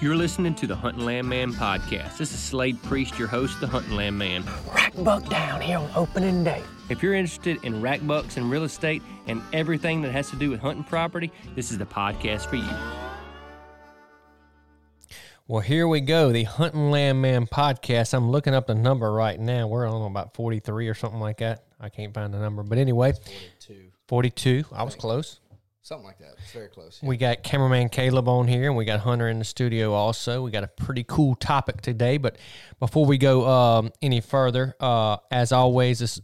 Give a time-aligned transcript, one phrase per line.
[0.00, 2.16] You're listening to the Hunting Land Man podcast.
[2.16, 4.42] This is Slade Priest, your host, the Hunting Land Man.
[4.74, 6.62] Rack buck down here on opening day.
[6.88, 10.48] If you're interested in rack bucks and real estate and everything that has to do
[10.48, 12.70] with hunting property, this is the podcast for you.
[15.46, 16.32] Well, here we go.
[16.32, 18.14] The Hunting Land Man podcast.
[18.14, 19.66] I'm looking up the number right now.
[19.66, 21.64] We're on about 43 or something like that.
[21.78, 22.62] I can't find the number.
[22.62, 23.90] But anyway, 42.
[24.08, 24.64] 42.
[24.72, 25.39] I was close.
[25.82, 26.34] Something like that.
[26.38, 27.00] It's very close.
[27.02, 30.42] We got cameraman Caleb on here, and we got Hunter in the studio also.
[30.42, 32.18] We got a pretty cool topic today.
[32.18, 32.36] But
[32.78, 36.20] before we go um, any further, uh, as always, this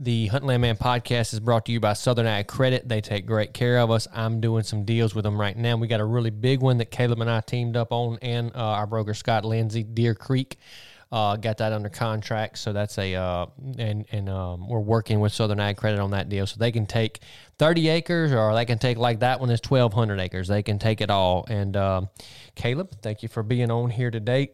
[0.00, 2.88] the Hunt Land Man podcast is brought to you by Southern Ag Credit.
[2.88, 4.06] They take great care of us.
[4.12, 5.76] I'm doing some deals with them right now.
[5.76, 8.60] We got a really big one that Caleb and I teamed up on, and uh,
[8.60, 10.56] our broker Scott Lindsay, Deer Creek.
[11.10, 13.46] Uh, got that under contract, so that's a uh,
[13.78, 16.84] and and um, we're working with Southern Ag Credit on that deal, so they can
[16.84, 17.20] take
[17.58, 20.48] 30 acres, or they can take like that one is 1,200 acres.
[20.48, 21.46] They can take it all.
[21.48, 22.08] And um,
[22.56, 24.50] Caleb, thank you for being on here today.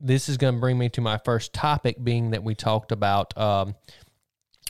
[0.00, 3.36] This is going to bring me to my first topic, being that we talked about
[3.36, 3.74] um,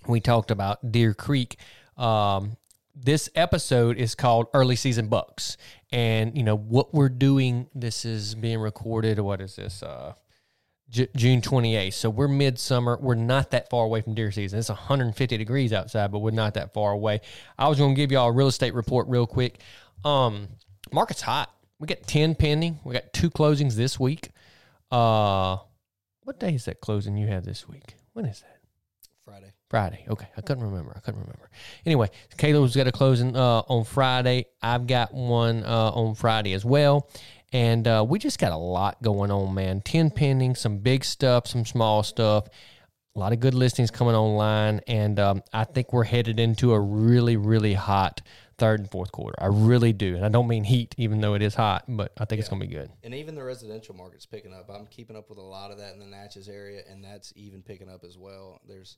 [0.09, 1.59] we talked about Deer Creek.
[1.99, 2.57] Um,
[2.95, 5.59] this episode is called Early Season Bucks,
[5.93, 7.69] and you know what we're doing.
[7.75, 9.19] This is being recorded.
[9.19, 9.83] What is this?
[9.83, 10.15] Uh,
[10.89, 11.95] J- June 28th.
[11.95, 12.99] So we're midsummer.
[13.01, 14.59] We're not that far away from deer season.
[14.59, 17.21] It's 150 degrees outside, but we're not that far away.
[17.59, 19.61] I was going to give y'all a real estate report real quick.
[20.05, 20.49] Um,
[20.93, 21.53] market's hot.
[21.79, 22.79] We got 10 pending.
[22.85, 24.31] We got two closings this week.
[24.91, 25.59] Uh,
[26.23, 27.95] what day is that closing you have this week?
[28.13, 28.57] When is that?
[29.25, 29.53] Friday.
[29.69, 30.05] Friday.
[30.09, 30.93] Okay, I couldn't remember.
[30.97, 31.51] I couldn't remember.
[31.85, 32.09] Anyway,
[32.39, 34.47] Caleb's got a closing uh, on Friday.
[34.63, 37.11] I've got one uh, on Friday as well.
[37.53, 39.81] And uh, we just got a lot going on, man.
[39.81, 42.49] 10 pending, some big stuff, some small stuff.
[43.15, 44.81] A lot of good listings coming online.
[44.87, 48.21] And um, I think we're headed into a really, really hot
[48.59, 49.41] third and fourth quarter.
[49.43, 50.17] I really do.
[50.17, 52.61] And I don't mean heat, even though it is hot, but I think it's going
[52.61, 52.91] to be good.
[53.05, 54.71] And even the residential market's picking up.
[54.71, 57.63] I'm keeping up with a lot of that in the Natchez area, and that's even
[57.63, 58.61] picking up as well.
[58.67, 58.97] There's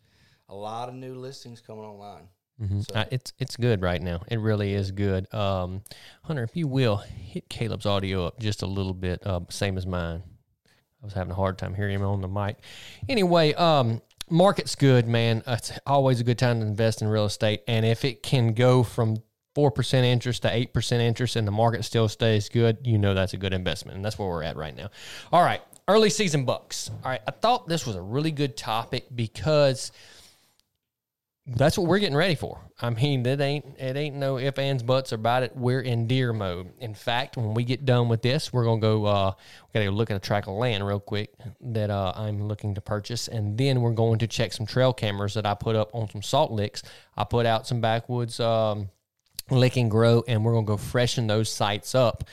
[0.49, 2.29] a lot of new listings coming online.
[2.61, 2.81] Mm-hmm.
[2.81, 4.23] So- Uh, it's it's good right now.
[4.29, 5.33] It really is good.
[5.33, 5.83] Um,
[6.25, 9.87] Hunter, if you will hit Caleb's audio up just a little bit, uh, same as
[9.87, 10.23] mine.
[11.03, 12.57] I was having a hard time hearing him on the mic.
[13.09, 15.45] Anyway, um, market's good, man.
[15.47, 18.53] Uh, It's always a good time to invest in real estate, and if it can
[18.55, 19.19] go from
[19.55, 23.15] four percent interest to eight percent interest, and the market still stays good, you know
[23.15, 24.89] that's a good investment, and that's where we're at right now.
[25.33, 26.91] All right, early season bucks.
[27.05, 29.93] All right, I thought this was a really good topic because
[31.57, 32.61] that's what we're getting ready for.
[32.81, 35.57] I mean, it ain't it ain't no if ands buts about it.
[35.57, 36.73] We're in deer mode.
[36.79, 39.07] In fact, when we get done with this, we're gonna go.
[39.07, 39.33] Uh,
[39.67, 42.75] we gotta go look at a tract of land real quick that uh, I'm looking
[42.75, 45.91] to purchase, and then we're going to check some trail cameras that I put up
[45.95, 46.83] on some salt licks.
[47.17, 48.91] I put out some backwoods um,
[49.51, 52.25] lick and grow, and we're gonna go freshen those sites up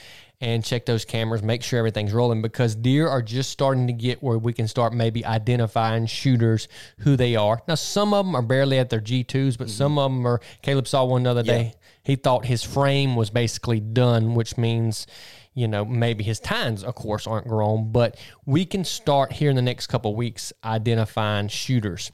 [0.45, 4.21] and check those cameras, make sure everything's rolling because deer are just starting to get
[4.21, 6.67] where we can start maybe identifying shooters
[6.99, 7.63] who they are.
[7.67, 10.39] Now, some of them are barely at their G2s, but some of them are.
[10.61, 11.73] Caleb saw one the other day.
[12.03, 15.07] He thought his frame was basically done, which means,
[15.55, 18.15] You know, maybe his tines, of course, aren't grown, but
[18.45, 22.11] we can start here in the next couple of weeks identifying shooters.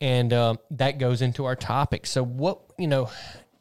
[0.00, 2.06] And uh, that goes into our topic.
[2.06, 3.10] So, what, you know,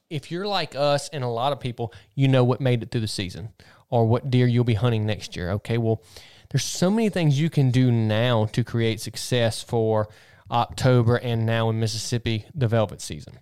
[0.10, 3.02] if you're like us and a lot of people, you know what made it through
[3.02, 3.50] the season
[3.90, 5.52] or what deer you'll be hunting next year.
[5.52, 6.02] Okay, well,
[6.50, 10.08] there's so many things you can do now to create success for
[10.50, 13.40] October and now in Mississippi, the velvet season.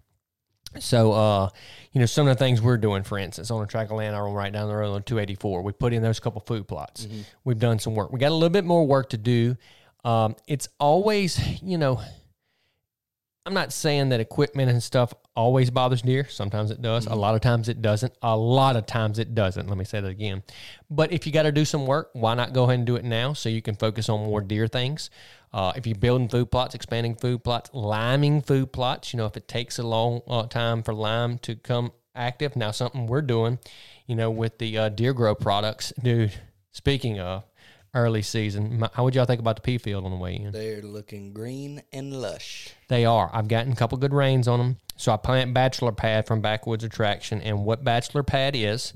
[0.80, 1.50] So, uh,
[1.94, 4.16] you know, some of the things we're doing, for instance, on a track of land
[4.16, 7.08] I run right down the road on 284, we put in those couple food plots.
[7.44, 8.12] We've done some work.
[8.12, 9.56] We got a little bit more work to do.
[10.04, 12.02] Um, it's always, you know,
[13.46, 16.28] I'm not saying that equipment and stuff always bothers deer.
[16.28, 17.06] Sometimes it does.
[17.06, 18.14] A lot of times it doesn't.
[18.24, 19.70] A lot of times it doesn't.
[19.70, 20.42] Let me say that again.
[20.90, 23.06] But if you got to do some work, why not go ahead and do it
[23.06, 25.12] now so you can focus on more deer things?
[25.54, 29.38] Uh, if you're building food plots, expanding food plots, liming food plots, you know, if
[29.38, 33.60] it takes a long uh, time for lime to come active, now something we're doing,
[34.08, 36.34] you know, with the uh, deer grow products, dude.
[36.72, 37.44] Speaking of
[37.96, 40.52] early season, how would y'all think about the pea field on the way in?
[40.52, 42.70] They're looking green and lush.
[42.90, 43.32] They are.
[43.34, 44.78] I've gotten a couple good rains on them.
[44.98, 47.42] So I plant Bachelor Pad from Backwoods Attraction.
[47.42, 48.94] And what Bachelor Pad is,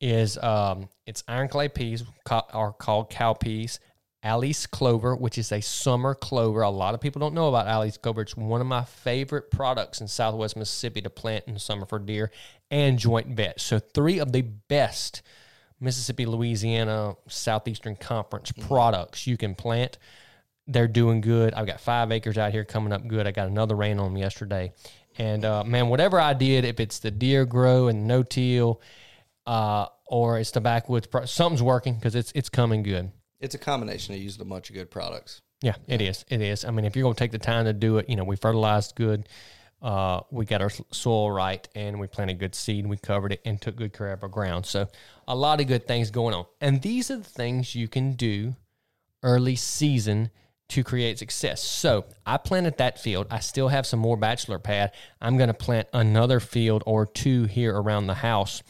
[0.00, 3.80] is um, it's iron clay peas are called cow peas.
[4.24, 6.62] Alyce clover, which is a summer clover.
[6.62, 8.22] A lot of people don't know about Alyce clover.
[8.22, 11.98] It's one of my favorite products in Southwest Mississippi to plant in the summer for
[11.98, 12.30] deer
[12.70, 13.60] and joint vetch.
[13.60, 15.22] So three of the best
[15.82, 19.98] Mississippi, Louisiana, Southeastern Conference products you can plant
[20.66, 21.54] they're doing good.
[21.54, 23.26] I've got five acres out here coming up good.
[23.26, 24.72] I got another rain on them yesterday.
[25.18, 28.80] And uh, man, whatever I did, if it's the deer grow and no teal,
[29.46, 33.10] uh, or it's the backwoods, pro- something's working because it's it's coming good.
[33.40, 35.42] It's a combination of using a bunch of good products.
[35.62, 36.24] Yeah, it is.
[36.28, 36.64] It is.
[36.64, 38.36] I mean, if you're going to take the time to do it, you know, we
[38.36, 39.28] fertilized good.
[39.82, 42.86] Uh, we got our soil right and we planted good seed.
[42.86, 44.64] We covered it and took good care of our ground.
[44.64, 44.88] So,
[45.26, 46.46] a lot of good things going on.
[46.60, 48.54] And these are the things you can do
[49.24, 50.30] early season
[50.68, 51.62] to create success.
[51.62, 53.26] So, I planted that field.
[53.28, 54.92] I still have some more bachelor pad.
[55.20, 58.62] I'm going to plant another field or two here around the house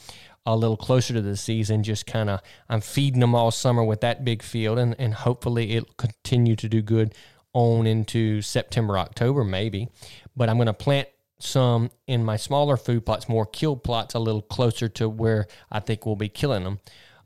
[0.45, 1.83] a little closer to the season.
[1.83, 5.73] Just kind of, I'm feeding them all summer with that big field, and, and hopefully
[5.73, 7.15] it'll continue to do good
[7.53, 9.89] on into September, October, maybe.
[10.37, 11.09] But I'm going to plant
[11.39, 15.81] some in my smaller food plots, more kill plots, a little closer to where I
[15.81, 16.81] think we'll be killing them.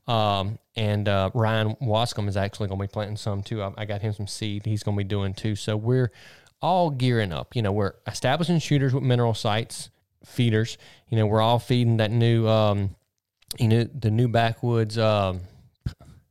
[0.06, 3.62] Um, and uh, Ryan Wascom is actually going to be planting some too.
[3.62, 4.64] I, I got him some seed.
[4.64, 5.56] He's going to be doing too.
[5.56, 6.12] So we're
[6.62, 7.56] all gearing up.
[7.56, 9.90] You know, we're establishing shooters with mineral sites,
[10.24, 10.78] feeders.
[11.08, 12.94] You know, we're all feeding that new, um,
[13.58, 14.96] you know, the new backwoods.
[14.98, 15.40] Um,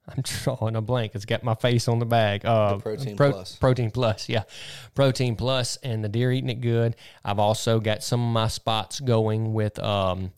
[0.10, 1.14] I'm drawing a blank.
[1.16, 2.46] It's got my face on the bag.
[2.46, 3.56] Uh, The Protein Pro- Plus.
[3.56, 4.44] Protein Plus, yeah.
[4.94, 6.96] Protein Plus, and the deer eating it good.
[7.24, 10.32] I've also got some of my spots going with um,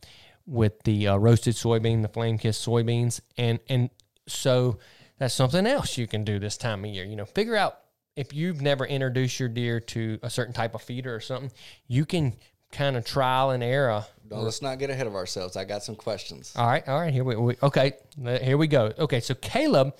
[0.46, 3.90] with the uh, roasted soybean, the flame kissed soybeans, and and
[4.28, 4.80] so
[5.18, 7.04] that's something else you can do this time of year.
[7.04, 7.80] You know, figure out
[8.16, 11.52] if you've never introduced your deer to a certain type of feeder or something,
[11.88, 12.36] you can
[12.72, 15.56] kind of trial and error No, let's not get ahead of ourselves.
[15.56, 16.54] I got some questions.
[16.56, 17.14] all right, all right.
[17.14, 17.94] Here we, we okay.
[18.22, 18.92] Here we go.
[19.00, 19.96] Okay, so Caleb,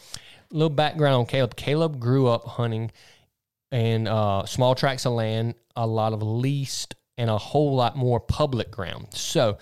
[0.52, 1.56] little background on Caleb.
[1.56, 2.92] Caleb grew up hunting
[3.72, 8.20] in uh, small tracts of land, a lot of leased, and a whole lot more
[8.20, 9.08] public ground.
[9.12, 9.58] So,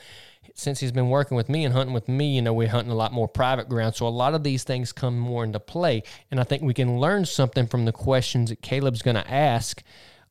[0.55, 2.95] since he's been working with me and hunting with me, you know, we're hunting a
[2.95, 3.95] lot more private ground.
[3.95, 6.99] So a lot of these things come more into play, and I think we can
[6.99, 9.83] learn something from the questions that Caleb's going to ask,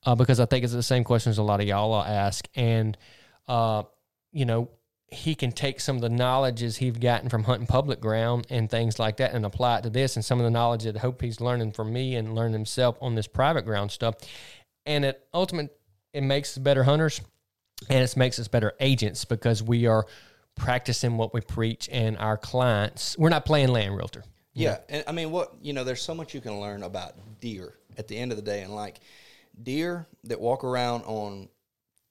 [0.05, 2.97] uh, because I think it's the same questions a lot of y'all ask, and
[3.49, 3.85] uh,
[4.33, 4.69] you know,
[5.09, 8.99] he can take some of the knowledges he's gotten from hunting public ground and things
[8.99, 11.23] like that and apply it to this and some of the knowledge that I hope
[11.23, 14.17] he's learning from me and learn himself on this private ground stuff.
[14.87, 15.77] And it ultimate
[16.13, 17.21] it makes us better hunters
[17.89, 20.07] and it makes us better agents because we are
[20.57, 24.25] practicing what we preach and our clients we're not playing land realtor.
[24.55, 27.75] Yeah, and I mean, what you know, there's so much you can learn about deer
[27.99, 29.01] at the end of the day, and like
[29.63, 31.49] deer that walk around on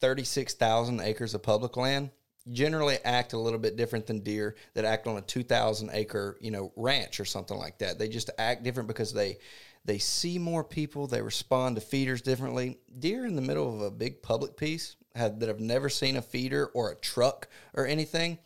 [0.01, 2.11] thirty-six thousand acres of public land
[2.51, 6.37] generally act a little bit different than deer that act on a two thousand acre,
[6.41, 7.97] you know, ranch or something like that.
[7.97, 9.37] They just act different because they
[9.85, 12.79] they see more people, they respond to feeders differently.
[12.99, 16.21] Deer in the middle of a big public piece have, that have never seen a
[16.21, 18.39] feeder or a truck or anything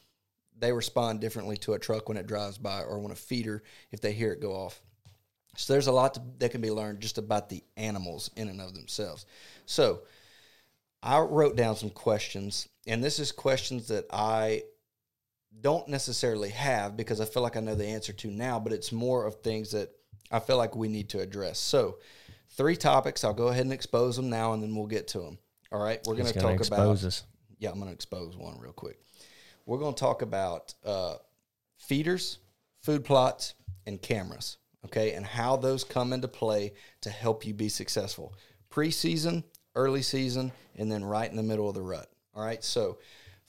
[0.60, 3.62] they respond differently to a truck when it drives by or when a feeder
[3.92, 4.82] if they hear it go off.
[5.58, 8.62] So there's a lot to, that can be learned just about the animals in and
[8.62, 9.26] of themselves.
[9.66, 10.02] So
[11.02, 14.64] I wrote down some questions, and this is questions that I
[15.60, 18.92] don't necessarily have because I feel like I know the answer to now, but it's
[18.92, 19.90] more of things that
[20.32, 21.58] I feel like we need to address.
[21.58, 21.98] So
[22.52, 23.24] three topics.
[23.24, 25.38] I'll go ahead and expose them now, and then we'll get to them.
[25.72, 27.24] All right, we're going to gonna talk about us.
[27.60, 29.00] yeah, I'm going to expose one real quick.
[29.66, 31.16] We're going to talk about uh,
[31.78, 32.38] feeders,
[32.82, 33.54] food plots,
[33.86, 34.58] and cameras.
[34.86, 38.34] Okay, and how those come into play to help you be successful.
[38.72, 39.44] Preseason,
[39.76, 42.10] early season, and then right in the middle of the rut.
[42.36, 43.00] All right, so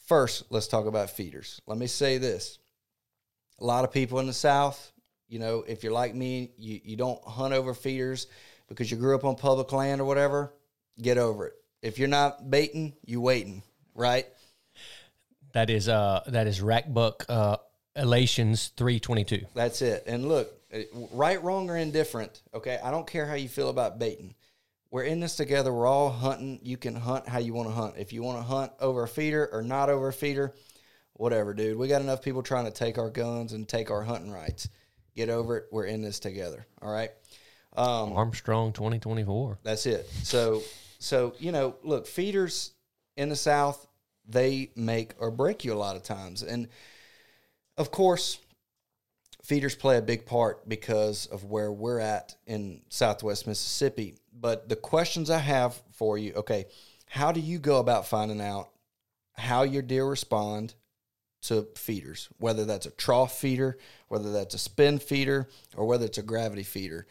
[0.07, 1.61] first, let's talk about feeders.
[1.67, 2.59] Let me say this
[3.61, 4.93] a lot of people in the South,
[5.29, 8.27] you know, if you're like me, you, you don't hunt over feeders
[8.69, 10.55] because you grew up on public land or whatever,
[11.01, 11.55] get over it.
[11.83, 13.63] If you're not baiting, you waiting,
[13.95, 14.27] right?
[15.53, 17.57] That is uh that is Rackbuck uh
[17.97, 19.45] Elations three twenty two.
[19.55, 20.05] That's it.
[20.07, 20.53] And look,
[21.13, 22.79] right, wrong, or indifferent, okay?
[22.83, 24.35] I don't care how you feel about baiting.
[24.91, 25.73] We're in this together.
[25.73, 26.61] We're all hunting.
[26.63, 27.95] You can hunt how you want to hunt.
[27.99, 30.55] If you want to hunt over a feeder or not over a feeder,
[31.13, 31.77] whatever, dude.
[31.77, 34.69] We got enough people trying to take our guns and take our hunting rights.
[35.15, 35.67] Get over it.
[35.71, 36.67] We're in this together.
[36.81, 37.11] All right.
[37.77, 39.59] Um, Armstrong twenty twenty four.
[39.63, 40.09] That's it.
[40.23, 40.63] So,
[40.99, 42.73] so you know, look, feeders
[43.17, 43.87] in the South,
[44.27, 46.69] they make or break you a lot of times, and
[47.77, 48.39] of course,
[49.49, 54.15] feeders play a big part because of where we're at in Southwest Mississippi.
[54.39, 56.67] But the questions I have for you, okay,
[57.07, 58.69] how do you go about finding out
[59.33, 60.75] how your deer respond
[61.43, 63.79] to feeders, whether that's a trough feeder,
[64.09, 67.07] whether that's a spin feeder, or whether it's a gravity feeder?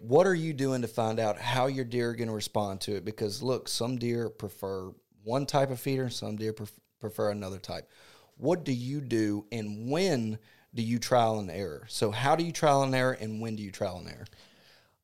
[0.00, 2.96] what are you doing to find out how your deer are going to respond to
[2.96, 3.04] it?
[3.04, 4.90] Because look, some deer prefer
[5.24, 7.90] one type of feeder, some deer pref- prefer another type.
[8.38, 10.38] What do you do, and when
[10.74, 11.84] do you trial and error?
[11.88, 14.26] So, how do you trial and error, and when do you trial and error?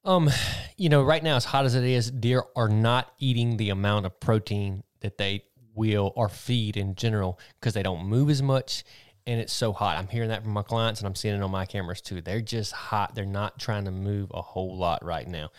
[0.05, 0.31] Um,
[0.77, 4.07] you know, right now, as hot as it is, deer are not eating the amount
[4.07, 8.85] of protein that they will or feed in general because they don't move as much
[9.27, 9.99] and it's so hot.
[9.99, 12.21] I'm hearing that from my clients and I'm seeing it on my cameras too.
[12.21, 13.15] They're just hot.
[13.15, 15.51] They're not trying to move a whole lot right now.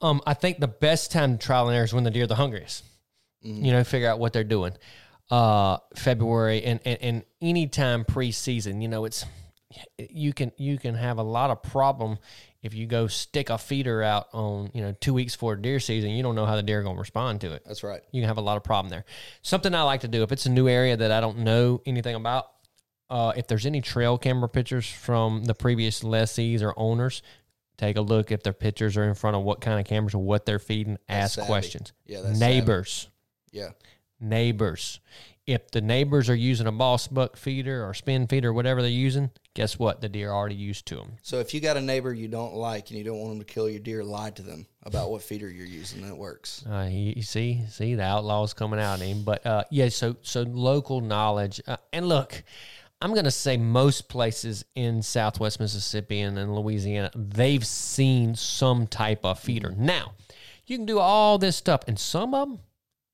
[0.00, 2.26] Um, I think the best time to trial and error is when the deer are
[2.26, 2.84] the hungriest.
[3.44, 3.64] Mm.
[3.64, 4.76] You know, figure out what they're doing.
[5.30, 9.24] Uh, February and, and, and anytime preseason, you know, it's
[9.98, 12.18] you can you can have a lot of problem
[12.62, 16.10] if you go stick a feeder out on you know two weeks for deer season
[16.10, 18.22] you don't know how the deer are going to respond to it that's right you
[18.22, 19.04] can have a lot of problem there
[19.42, 22.14] something i like to do if it's a new area that i don't know anything
[22.14, 22.46] about
[23.08, 27.22] uh, if there's any trail camera pictures from the previous lessees or owners,
[27.76, 30.18] take a look if their pictures are in front of what kind of cameras or
[30.18, 30.98] what they're feeding.
[31.08, 31.46] That's ask savvy.
[31.46, 31.92] questions.
[32.04, 33.08] Yeah, that's neighbors.
[33.52, 33.70] Yeah.
[34.18, 35.00] Neighbors.
[35.46, 38.90] If the neighbors are using a boss buck feeder or spin feeder, or whatever they're
[38.90, 40.02] using, guess what?
[40.02, 41.12] The deer are already used to them.
[41.22, 43.44] So if you got a neighbor you don't like and you don't want them to
[43.46, 46.62] kill your deer, lie to them about what feeder you're using, That works.
[46.70, 49.24] Uh, you, you see, see the outlaws coming out in him.
[49.24, 52.44] But uh, yeah, so so local knowledge uh, and look
[53.00, 58.86] I'm going to say most places in Southwest Mississippi and in Louisiana, they've seen some
[58.86, 59.74] type of feeder.
[59.76, 60.14] Now,
[60.66, 62.60] you can do all this stuff, and some of them,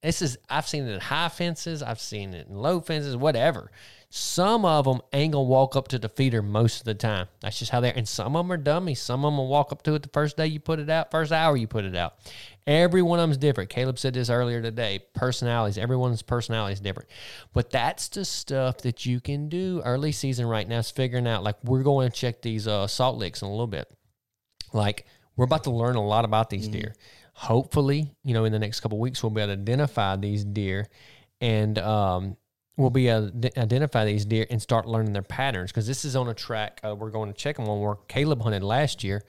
[0.03, 3.71] this is I've seen it in high fences, I've seen it in low fences, whatever.
[4.15, 7.29] Some of them ain't gonna walk up to the feeder most of the time.
[7.41, 7.97] That's just how they're.
[7.97, 9.01] And some of them are dummies.
[9.01, 11.11] Some of them will walk up to it the first day you put it out,
[11.11, 12.17] first hour you put it out.
[12.67, 13.71] Every one of them's different.
[13.71, 14.99] Caleb said this earlier today.
[15.15, 17.09] Personalities, everyone's personality is different.
[17.55, 20.81] But that's the stuff that you can do early season right now.
[20.81, 23.67] Is figuring out like we're going to check these uh, salt licks in a little
[23.67, 23.91] bit.
[24.75, 26.81] Like we're about to learn a lot about these mm-hmm.
[26.81, 26.95] deer.
[27.33, 30.87] Hopefully, you know, in the next couple weeks, we'll be able to identify these deer
[31.41, 32.37] and um,
[32.77, 36.17] we'll be able to identify these deer and start learning their patterns because this is
[36.17, 39.23] on a track uh, we're going to check them on where Caleb hunted last year.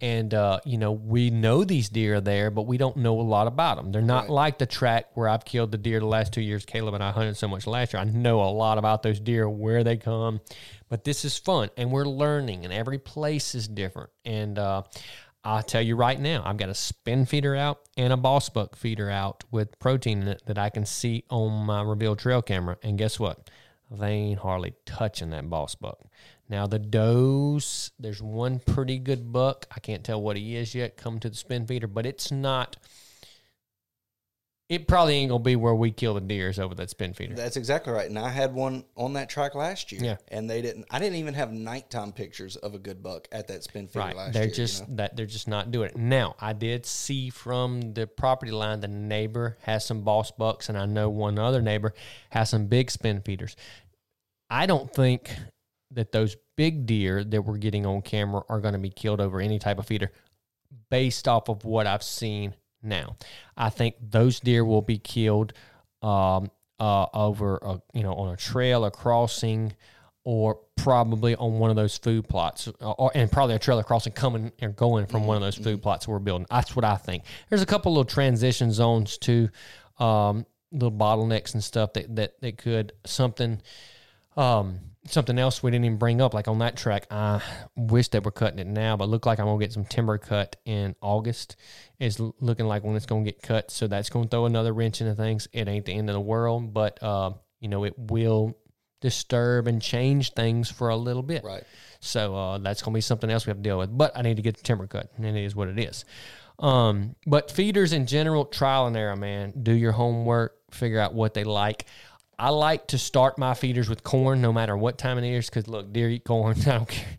[0.00, 3.22] And, uh, you know, we know these deer are there, but we don't know a
[3.22, 3.92] lot about them.
[3.92, 4.30] They're not right.
[4.30, 6.66] like the track where I've killed the deer the last two years.
[6.66, 8.02] Caleb and I hunted so much last year.
[8.02, 10.42] I know a lot about those deer, where they come.
[10.88, 14.10] But this is fun, and we're learning, and every place is different.
[14.24, 14.82] And uh,
[15.46, 18.74] I'll tell you right now, I've got a spin feeder out and a boss buck
[18.74, 22.78] feeder out with protein in it that I can see on my reveal trail camera.
[22.82, 23.48] And guess what?
[23.88, 26.00] They ain't hardly touching that boss buck.
[26.48, 29.66] Now the does, there's one pretty good buck.
[29.70, 30.96] I can't tell what he is yet.
[30.96, 32.76] Come to the spin feeder, but it's not
[34.68, 37.34] it probably ain't gonna be where we kill the deers over that spin feeder.
[37.34, 38.08] That's exactly right.
[38.08, 40.02] And I had one on that track last year.
[40.02, 40.16] Yeah.
[40.28, 43.62] And they didn't I didn't even have nighttime pictures of a good buck at that
[43.62, 44.16] spin feeder right.
[44.16, 44.54] last they're year.
[44.54, 44.96] just you know?
[44.96, 45.96] that they're just not doing it.
[45.96, 50.76] Now, I did see from the property line the neighbor has some boss bucks and
[50.76, 51.94] I know one other neighbor
[52.30, 53.54] has some big spin feeders.
[54.50, 55.30] I don't think
[55.92, 59.40] that those big deer that we're getting on camera are going to be killed over
[59.40, 60.10] any type of feeder
[60.90, 62.54] based off of what I've seen
[62.86, 63.16] now.
[63.56, 65.52] I think those deer will be killed
[66.02, 69.74] um, uh, over, a, you know, on a trail, a crossing,
[70.24, 74.12] or probably on one of those food plots, uh, or, and probably a trailer crossing
[74.12, 76.46] coming and going from one of those food plots we're building.
[76.50, 77.24] That's what I think.
[77.48, 79.48] There's a couple little transition zones too,
[79.98, 83.62] um, little bottlenecks and stuff that that that could something.
[84.36, 87.42] Um, something else we didn't even bring up, like on that track, I
[87.76, 90.56] wish that we're cutting it now, but look like I'm gonna get some timber cut
[90.64, 91.56] in August.
[91.98, 95.14] It's looking like when it's gonna get cut, so that's gonna throw another wrench into
[95.14, 95.48] things.
[95.52, 98.56] It ain't the end of the world, but uh, you know it will
[99.00, 101.44] disturb and change things for a little bit.
[101.44, 101.64] Right.
[102.00, 103.96] So uh, that's gonna be something else we have to deal with.
[103.96, 106.04] But I need to get the timber cut, and it is what it is.
[106.58, 109.52] Um, but feeders in general, trial and error, man.
[109.62, 111.86] Do your homework, figure out what they like.
[112.38, 115.40] I like to start my feeders with corn, no matter what time of the year,
[115.40, 116.56] because look, deer eat corn.
[116.66, 117.18] I don't care.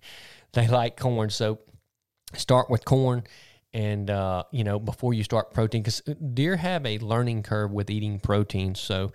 [0.54, 1.60] They like corn, so
[2.34, 3.24] start with corn,
[3.74, 6.02] and uh, you know before you start protein, because
[6.34, 8.76] deer have a learning curve with eating protein.
[8.76, 9.12] So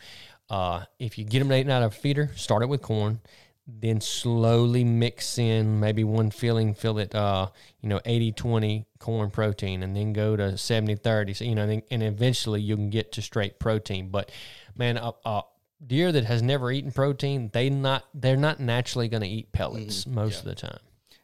[0.51, 3.21] uh, if you get them eating out of a feeder, start it with corn
[3.67, 7.49] then slowly mix in maybe one filling, fill it, uh,
[7.81, 11.35] you know, 80 20 corn protein, and then go to 70 30.
[11.35, 14.09] So, you know, and eventually you can get to straight protein.
[14.09, 14.33] But
[14.77, 15.43] man, a, a
[15.87, 20.05] deer that has never eaten protein, they not they're not naturally going to eat pellets
[20.05, 20.15] mm-hmm.
[20.15, 20.79] most of the time.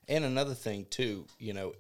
[0.09, 1.75] And another thing too, you know,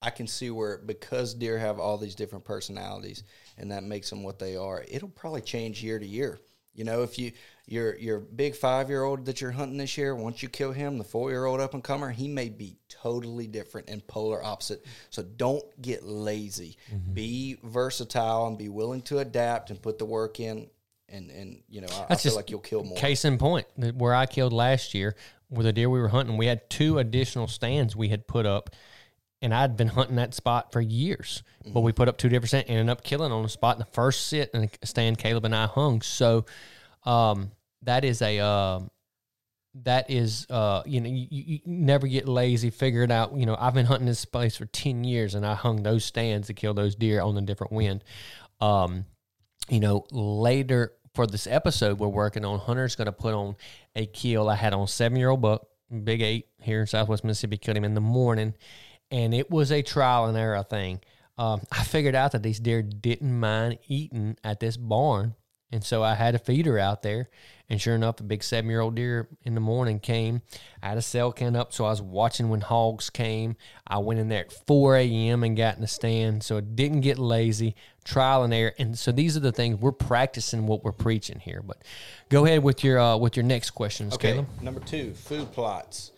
[0.00, 3.24] I can see where because deer have all these different personalities
[3.56, 6.38] and that makes them what they are, it'll probably change year to year.
[6.74, 7.32] You know, if you
[7.66, 10.96] your your big five year old that you're hunting this year, once you kill him,
[10.96, 14.86] the four year old up and comer, he may be totally different and polar opposite.
[15.10, 16.76] So don't get lazy.
[16.94, 17.14] Mm-hmm.
[17.14, 20.70] Be versatile and be willing to adapt and put the work in.
[21.08, 22.96] And and you know, I, I That's feel just like you'll kill more.
[22.96, 25.14] Case in point, where I killed last year
[25.50, 28.70] with a deer we were hunting, we had two additional stands we had put up,
[29.40, 31.42] and I'd been hunting that spot for years.
[31.72, 33.80] But we put up two different stands, and ended up killing on the spot in
[33.80, 36.02] the first sit and stand Caleb and I hung.
[36.02, 36.46] So
[37.04, 38.80] um, that is a uh,
[39.84, 42.70] that is uh, you know you, you never get lazy.
[42.70, 43.34] Figure it out.
[43.36, 46.48] You know I've been hunting this place for ten years, and I hung those stands
[46.48, 48.04] to kill those deer on a different wind.
[48.60, 49.04] Um,
[49.68, 53.56] you know, later for this episode we're working on, Hunter's going to put on
[53.94, 55.66] a kill I had on seven year old buck,
[56.04, 57.56] big eight here in Southwest Mississippi.
[57.56, 58.54] Killed him in the morning,
[59.10, 61.00] and it was a trial and error thing.
[61.36, 65.34] Um, I figured out that these deer didn't mind eating at this barn,
[65.70, 67.28] and so I had a feeder out there.
[67.70, 70.40] And sure enough, a big seven year old deer in the morning came.
[70.82, 73.56] I had a cell can up, so I was watching when hogs came.
[73.86, 75.44] I went in there at 4 a.m.
[75.44, 77.74] and got in the stand, so it didn't get lazy.
[78.04, 81.60] Trial and error, and so these are the things we're practicing what we're preaching here.
[81.62, 81.82] But
[82.30, 84.46] go ahead with your uh, with your next questions, Okay, Caleb.
[84.62, 86.12] number two, food plots.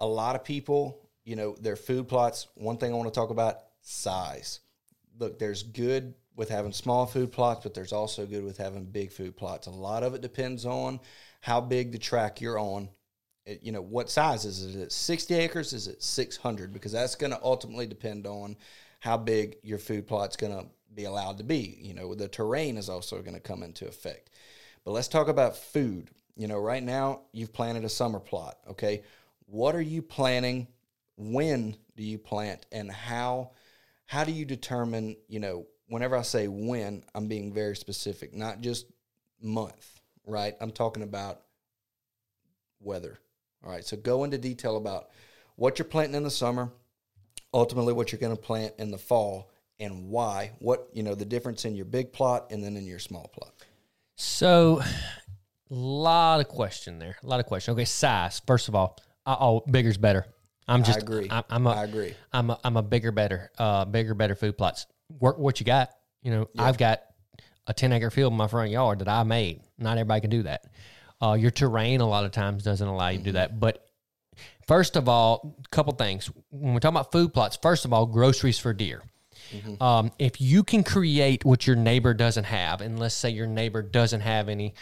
[0.00, 2.48] A lot of people, you know, their food plots.
[2.56, 4.58] One thing I want to talk about size.
[5.16, 9.10] Look, there's good with having small food plots, but there's also good with having big
[9.10, 9.66] food plots.
[9.66, 11.00] A lot of it depends on
[11.40, 12.88] how big the track you're on.
[13.44, 14.68] It- you know, what size is it?
[14.68, 15.72] Is it 60 acres?
[15.72, 16.72] Is it 600?
[16.72, 18.56] Because that's going to ultimately depend on
[19.00, 21.76] how big your food plot's going to be allowed to be.
[21.82, 24.30] You know, the terrain is also going to come into effect.
[24.84, 26.08] But let's talk about food.
[26.36, 28.58] You know, right now you've planted a summer plot.
[28.70, 29.02] Okay.
[29.46, 30.68] What are you planting?
[31.16, 32.64] When do you plant?
[32.70, 33.50] And how
[34.06, 38.60] how do you determine, you know, whenever I say when, I'm being very specific, not
[38.60, 38.86] just
[39.40, 40.54] month, right?
[40.60, 41.42] I'm talking about
[42.80, 43.18] weather.
[43.64, 43.84] All right.
[43.84, 45.08] So go into detail about
[45.56, 46.70] what you're planting in the summer,
[47.52, 50.52] ultimately what you're going to plant in the fall and why.
[50.60, 53.52] What, you know, the difference in your big plot and then in your small plot.
[54.16, 54.80] So,
[55.70, 57.16] a lot of question there.
[57.22, 57.72] A lot of question.
[57.72, 58.40] Okay, size.
[58.46, 58.96] First of all,
[59.26, 60.26] oh, bigger's better.
[60.66, 60.98] I'm just.
[60.98, 61.28] I agree.
[61.30, 62.14] I'm, I'm a, I agree.
[62.32, 64.86] I'm a, I'm a bigger, better, uh, bigger, better food plots.
[65.20, 65.90] Work what you got.
[66.22, 67.02] You know, I've got
[67.66, 69.60] a 10 acre field in my front yard that I made.
[69.78, 70.64] Not everybody can do that.
[71.20, 73.58] Uh, your terrain a lot of times doesn't allow you to do that.
[73.58, 73.86] But
[74.66, 76.30] first of all, a couple things.
[76.50, 79.02] When we're talking about food plots, first of all, groceries for deer.
[79.80, 83.82] Um, if you can create what your neighbor doesn't have, and let's say your neighbor
[83.82, 84.74] doesn't have any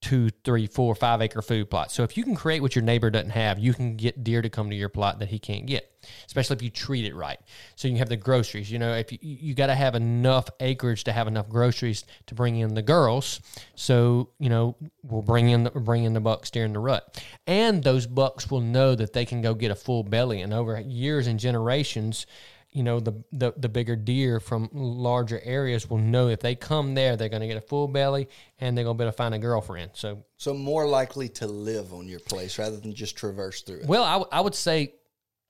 [0.00, 1.94] two, three, four, five acre food plots.
[1.94, 4.50] So if you can create what your neighbor doesn't have, you can get deer to
[4.50, 5.90] come to your plot that he can't get,
[6.26, 7.38] especially if you treat it right.
[7.76, 8.70] So you have the groceries.
[8.70, 12.34] You know, if you, you got to have enough acreage to have enough groceries to
[12.34, 13.40] bring in the girls.
[13.74, 17.82] So you know we'll bring in the, bring in the bucks during the rut, and
[17.82, 20.40] those bucks will know that they can go get a full belly.
[20.42, 22.26] And over years and generations,
[22.70, 26.94] you know the, the the bigger deer from larger areas will know if they come
[26.94, 29.16] there they're going to get a full belly and they're going to be able to
[29.16, 33.16] find a girlfriend so So more likely to live on your place rather than just
[33.16, 33.86] traverse through it.
[33.86, 34.94] well I, w- I would say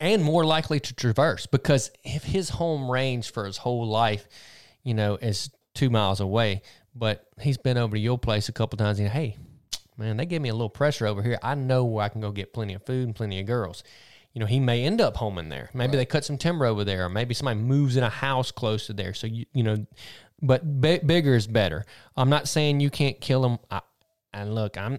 [0.01, 4.27] and more likely to traverse because if his home range for his whole life
[4.83, 6.63] you know is two miles away
[6.95, 9.37] but he's been over to your place a couple times and hey
[9.97, 12.33] man they gave me a little pressure over here i know where i can go
[12.33, 13.85] get plenty of food and plenty of girls
[14.35, 15.71] you know, he may end up homing there.
[15.73, 18.87] Maybe they cut some timber over there, or maybe somebody moves in a house close
[18.89, 19.15] to there.
[19.15, 19.87] So you, you know,
[20.43, 21.87] but bi- bigger is better.
[22.17, 23.59] I'm not saying you can't kill them.
[23.71, 23.81] I,
[24.33, 24.99] and look, I'm,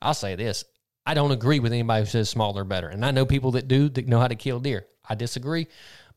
[0.00, 0.64] I'll say this:
[1.06, 2.88] I don't agree with anybody who says smaller better.
[2.88, 4.86] And I know people that do that know how to kill deer.
[5.06, 5.66] I disagree,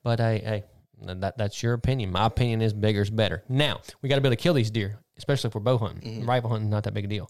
[0.04, 0.63] but hey, hey,
[1.02, 2.12] that, that's your opinion.
[2.12, 3.43] My opinion is bigger is better.
[3.50, 6.19] Now, we got to be able to kill these deer, especially if we're bow hunting.
[6.19, 6.30] Mm-hmm.
[6.30, 7.30] Rifle hunting, not that big a deal.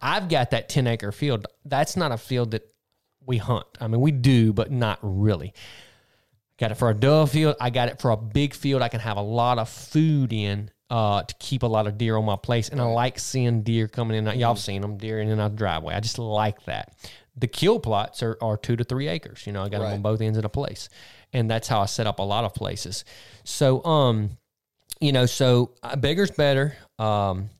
[0.00, 1.46] I've got that 10 acre field.
[1.64, 2.70] That's not a field that
[3.26, 3.66] we hunt.
[3.80, 5.52] I mean, we do, but not really.
[6.58, 7.56] Got it for a dove field.
[7.60, 8.80] I got it for a big field.
[8.80, 12.16] I can have a lot of food in uh, to keep a lot of deer
[12.16, 12.68] on my place.
[12.68, 14.26] And I like seeing deer coming in.
[14.38, 15.92] Y'all have seen them, deer in and out the driveway.
[15.92, 16.94] I just like that.
[17.36, 19.44] The kill plots are, are two to three acres.
[19.44, 20.88] You know, I got them on both ends of the place.
[21.32, 23.04] And that's how I set up a lot of places.
[23.42, 24.38] So, um,
[25.00, 26.76] you know, so uh, bigger's better.
[27.00, 27.50] Um,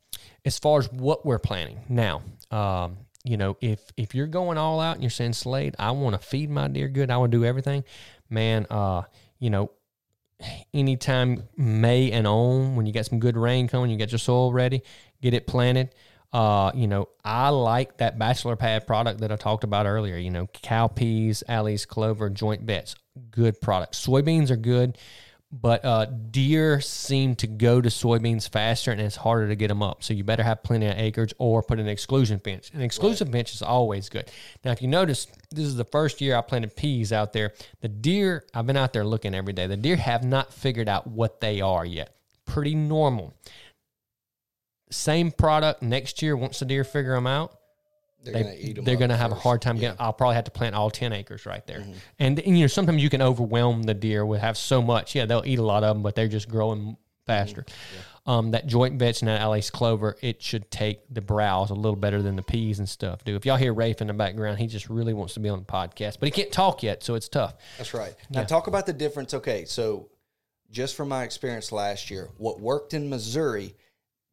[0.45, 4.79] as far as what we're planning now, um, you know, if if you're going all
[4.79, 7.39] out and you're saying Slade, I want to feed my deer good, I want to
[7.39, 7.83] do everything,
[8.31, 8.69] man.
[8.71, 9.03] Uh,
[9.41, 9.73] you know,
[10.73, 14.53] anytime May and on, when you get some good rain coming, you get your soil
[14.53, 14.83] ready,
[15.23, 15.95] get it planted.
[16.33, 20.17] Uh, you know, I like that bachelor pad product that I talked about earlier.
[20.17, 22.97] You know, cow peas, Alyce, clover, joint vetch,
[23.31, 24.05] good products.
[24.05, 24.99] Soybeans are good,
[25.61, 29.85] but uh, deer seem to go to soybeans faster, and it's harder to get them
[29.85, 30.03] up.
[30.03, 32.73] So you better have plenty of acreage or put an exclusion fence.
[32.75, 34.29] An exclusion fence is always good.
[34.65, 37.53] Now, if you notice, this is the first year I planted peas out there.
[37.83, 39.69] The deer, I've been out there looking every day.
[39.69, 42.17] The deer have not figured out what they are yet.
[42.47, 43.33] Pretty normal.
[44.91, 46.37] Same product next year.
[46.37, 47.57] Once the deer figure them out,
[48.25, 49.81] They're they, gonna they're going to have a hard time Yeah.
[49.83, 49.97] getting.
[50.01, 51.85] I'll probably have to plant all ten acres right there,
[52.19, 55.15] and, and, you know sometimes you can overwhelm the deer with have so much.
[55.15, 57.65] Yeah, they'll eat a lot of them, but they're just growing faster.
[58.27, 61.97] Um, that joint vetch and that Alyce clover, it should take the browse a little
[61.97, 63.23] better than the peas and stuff.
[63.23, 65.59] Do if y'all hear Rafe in the background, he just really wants to be on
[65.59, 67.55] the podcast, but he can't talk yet, so it's tough.
[67.77, 68.15] That's right.
[68.31, 69.35] Now talk about the difference.
[69.35, 70.09] Okay, so
[70.71, 73.75] just from my experience last year, what worked in Missouri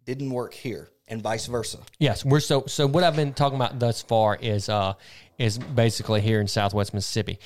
[0.05, 1.77] didn't work here, and vice versa.
[1.99, 2.87] Yes, we're so so.
[2.87, 4.93] What I've been talking about thus far is uh
[5.37, 7.39] is basically here in Southwest Mississippi.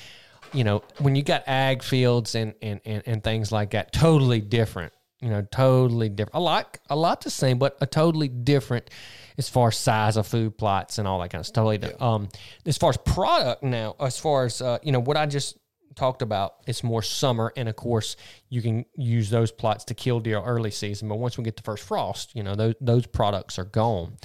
[0.52, 4.40] You know, when you got ag fields and and and, and things like that, totally
[4.40, 4.92] different.
[5.20, 6.34] You know, totally different.
[6.34, 8.90] A lot, a lot the same, but a totally different
[9.38, 11.62] as far as size of food plots and all that kind of stuff.
[11.62, 12.02] Totally different.
[12.02, 12.28] Um,
[12.66, 15.56] as far as product now, as far as uh, you know, what I just
[15.96, 18.16] talked about, it's more summer, and of course,
[18.48, 21.08] you can use those plots to kill deer early season.
[21.08, 24.16] But once we get the first frost, you know, those those products are gone.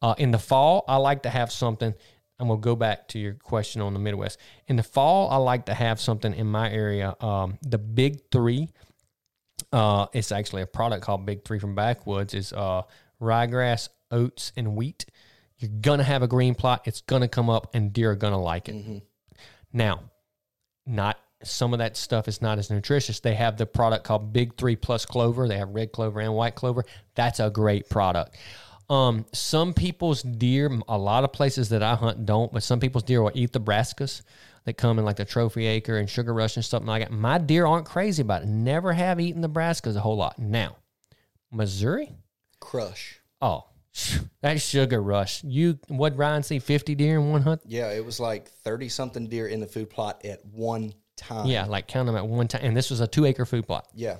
[0.00, 1.94] Uh, in the fall, I like to have something.
[2.40, 4.38] I'm gonna go back to your question on the Midwest.
[4.68, 7.14] In the fall, I like to have something in my area.
[7.20, 8.70] Um, the Big Three.
[9.72, 12.34] Uh, it's actually a product called Big Three from Backwoods.
[12.34, 12.82] Is uh,
[13.20, 15.04] ryegrass, oats, and wheat.
[15.58, 16.82] You're gonna have a green plot.
[16.84, 19.02] It's gonna come up, and deer are gonna like it.
[19.72, 20.02] Now,
[20.88, 23.20] not some of that stuff is not as nutritious.
[23.20, 25.46] They have the product called Big Three Plus Clover.
[25.46, 26.84] They have red clover and white clover.
[27.14, 28.36] That's a great product.
[28.90, 33.04] Um, some people's deer, a lot of places that I hunt don't, but some people's
[33.04, 34.22] deer will eat the brassicas
[34.64, 37.12] that come in like the trophy acre and sugar rush and something like that.
[37.12, 38.48] My deer aren't crazy about it.
[38.48, 40.38] Never have eaten the brassicas a whole lot.
[40.38, 40.76] Now,
[41.52, 42.12] Missouri,
[42.60, 43.20] Crush.
[43.40, 43.66] oh,
[44.42, 45.42] that sugar rush.
[45.44, 47.62] You what Ryan see fifty deer in one hunt?
[47.66, 51.46] Yeah, it was like thirty something deer in the food plot at one time.
[51.46, 52.60] Yeah, like count them at one time.
[52.64, 53.88] And this was a two acre food plot.
[53.94, 54.16] yeah.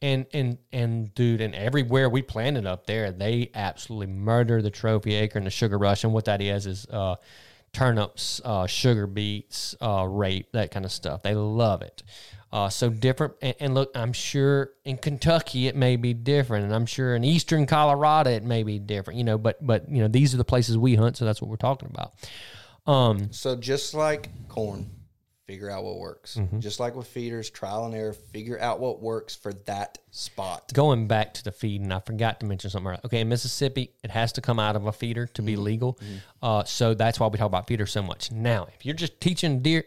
[0.00, 5.14] And and and dude, and everywhere we planted up there, they absolutely murder the trophy
[5.14, 6.04] acre and the sugar rush.
[6.04, 7.16] And what that is is uh,
[7.72, 11.22] turnips, uh, sugar beets, uh, rape, that kind of stuff.
[11.22, 12.04] They love it.
[12.50, 13.34] Uh, so different.
[13.42, 17.24] And, and look, I'm sure in Kentucky it may be different, and I'm sure in
[17.24, 19.18] Eastern Colorado it may be different.
[19.18, 21.50] You know, but but you know these are the places we hunt, so that's what
[21.50, 22.14] we're talking about.
[22.90, 24.88] Um, So just like corn,
[25.46, 26.36] figure out what works.
[26.36, 26.60] Mm-hmm.
[26.60, 30.72] Just like with feeders, trial and error, figure out what works for that spot.
[30.72, 32.88] going back to the feeding, I forgot to mention something.
[32.88, 33.00] earlier.
[33.04, 35.98] Okay, in Mississippi, it has to come out of a feeder to be legal.
[36.42, 38.32] Uh, so that's why we talk about feeders so much.
[38.32, 39.84] Now, if you're just teaching deer,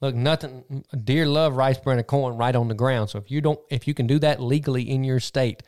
[0.00, 0.84] look, nothing.
[1.04, 3.10] Deer love rice bran and corn right on the ground.
[3.10, 5.62] So if you don't, if you can do that legally in your state,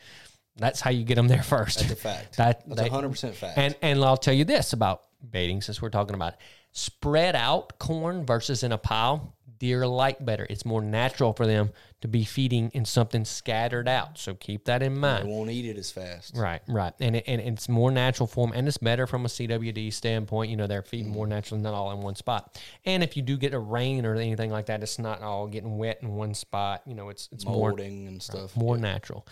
[0.57, 1.79] that's how you get them there first.
[1.79, 2.37] That's a fact.
[2.37, 3.57] That That's they- 100% fact.
[3.57, 6.39] And and I'll tell you this about baiting, since we're talking about it.
[6.71, 9.35] spread out corn versus in a pile.
[9.63, 10.45] Deer like better.
[10.49, 11.71] It's more natural for them
[12.01, 14.17] to be feeding in something scattered out.
[14.17, 15.23] So keep that in mind.
[15.23, 16.35] They won't eat it as fast.
[16.35, 19.29] Right, right, and it, and it's more natural for them, and it's better from a
[19.29, 20.51] CWD standpoint.
[20.51, 22.61] You know, they're feeding more naturally, not all in one spot.
[22.83, 25.77] And if you do get a rain or anything like that, it's not all getting
[25.77, 26.81] wet in one spot.
[26.85, 28.57] You know, it's it's more Molding and stuff.
[28.57, 29.25] more natural.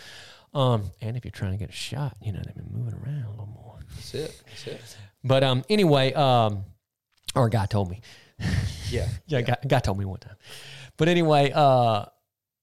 [0.54, 3.26] Um, and if you're trying to get a shot, you know, they've been moving around
[3.26, 3.80] a little more.
[3.96, 4.41] That's it.
[4.48, 4.98] That's it.
[5.26, 6.63] But um, anyway, um,
[7.36, 8.00] a guy told me.
[8.89, 9.08] Yeah.
[9.25, 10.36] Yeah, Guy, guy told me one time.
[10.97, 12.08] But anyway, uh,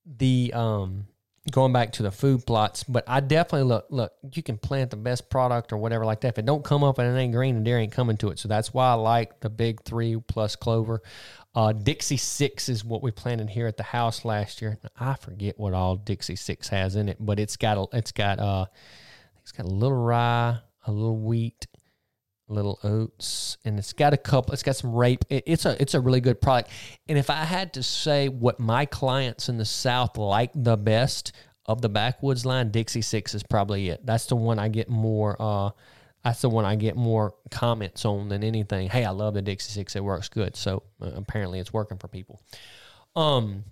[0.04, 1.06] the um,
[1.50, 4.12] going back to the food plots, but I definitely look look.
[4.34, 6.28] You can plant the best product or whatever like that.
[6.28, 8.38] If it don't come up and it ain't green, the deer ain't coming to it.
[8.38, 11.02] So that's why I like the big three plus clover.
[11.54, 14.78] Uh, Dixie Six is what we planted here at the house last year.
[14.98, 18.38] I forget what all Dixie Six has in it, but it's got a it's got
[18.38, 18.66] uh
[19.40, 21.66] it's got a little rye, a little wheat,
[22.48, 24.52] little oats, and it's got a couple.
[24.52, 25.24] It's got some rape.
[25.28, 26.70] It, it's a it's a really good product.
[27.08, 31.32] And if I had to say what my clients in the South like the best
[31.66, 34.04] of the backwoods line, Dixie Six is probably it.
[34.04, 35.36] That's the one I get more.
[35.38, 35.70] Uh,
[36.24, 38.88] that's the one I get more comments on than anything.
[38.88, 39.96] Hey, I love the Dixie Six.
[39.96, 40.56] It works good.
[40.56, 42.42] So uh, apparently, it's working for people.
[43.14, 43.64] Um,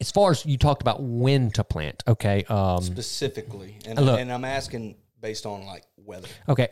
[0.00, 2.44] as far as you talked about when to plant, okay.
[2.44, 4.20] Um, specifically, and, Look.
[4.20, 6.28] and I'm asking based on like weather.
[6.48, 6.68] Okay.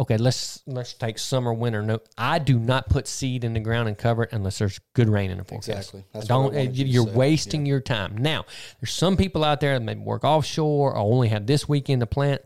[0.00, 1.82] Okay, let's let's take summer, winter.
[1.82, 5.10] No, I do not put seed in the ground and cover it unless there's good
[5.10, 5.68] rain in the forecast.
[5.68, 6.04] Exactly.
[6.14, 6.44] That's Don't.
[6.44, 8.16] what I you to you're wasting your time.
[8.16, 8.46] Now,
[8.80, 12.06] there's some people out there that maybe work offshore or only have this weekend to
[12.06, 12.40] plant.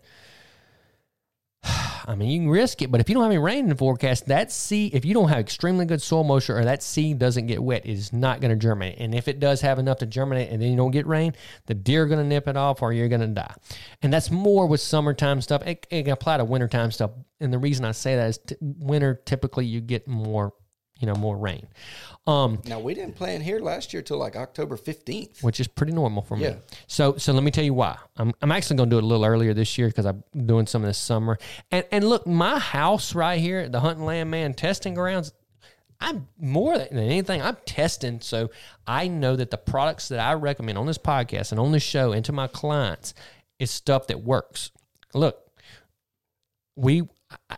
[2.07, 3.77] I mean, you can risk it, but if you don't have any rain in the
[3.77, 7.47] forecast, that seed, if you don't have extremely good soil moisture or that seed doesn't
[7.47, 8.99] get wet, it is not going to germinate.
[8.99, 11.35] And if it does have enough to germinate and then you don't get rain,
[11.67, 13.55] the deer are going to nip it off or you're going to die.
[14.03, 15.63] And that's more with summertime stuff.
[15.67, 17.13] It, it can apply to wintertime stuff.
[17.41, 20.53] And the reason I say that is t- winter, typically you get more,
[21.05, 21.67] you know, more rain.
[22.27, 25.43] Um, Now we didn't plan here last year till like October 15th.
[25.43, 26.45] which is pretty normal for me.
[26.45, 26.55] Yeah.
[26.87, 27.99] So so let me tell you why.
[28.17, 30.67] I'm I'm actually going to do it a little earlier this year because I'm doing
[30.67, 31.39] some of this summer.
[31.71, 35.33] And and look, my house right here, the Hunting Land Man testing grounds.
[36.01, 37.41] I'm more than anything.
[37.43, 38.51] I'm testing, so
[38.87, 42.13] I know that the products that I recommend on this podcast and on this show
[42.13, 43.15] and to my clients
[43.59, 44.71] is stuff that works.
[45.15, 45.39] Look,
[46.77, 47.03] we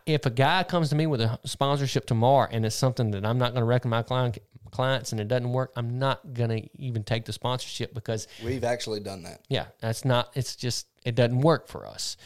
[0.06, 3.38] if a guy comes to me with a sponsorship tomorrow and it's something that I'm
[3.38, 4.38] not going to recommend my client
[4.70, 8.64] clients and it doesn't work, I'm not going to even take the sponsorship because We've
[8.64, 9.40] actually done that.
[9.48, 10.30] yeah, that's not.
[10.34, 12.16] It's just it doesn't work for us.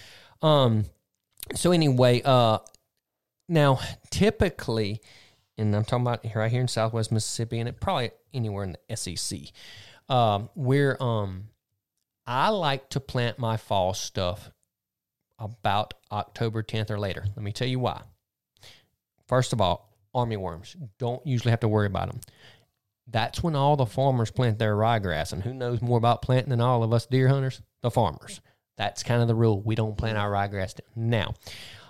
[0.43, 0.87] Um.
[1.55, 2.59] So anyway, uh,
[3.49, 5.01] now typically,
[5.59, 8.97] and I'm talking about right here in Southwest Mississippi, and it probably anywhere in the
[8.97, 9.39] SEC,
[10.09, 11.49] um, where um,
[12.27, 14.51] I like to plant my fall stuff
[15.41, 17.25] about October 10th or later.
[17.35, 18.03] Let me tell you why.
[19.27, 22.21] First of all, army worms don't usually have to worry about them
[23.13, 25.33] that's when all the farmers plant their ryegrass.
[25.33, 27.61] And who knows more about planting than all of us deer hunters?
[27.83, 28.41] The farmers.
[28.77, 29.61] That's kind of the rule.
[29.61, 30.79] We don't plant our ryegrass.
[30.97, 31.35] Now,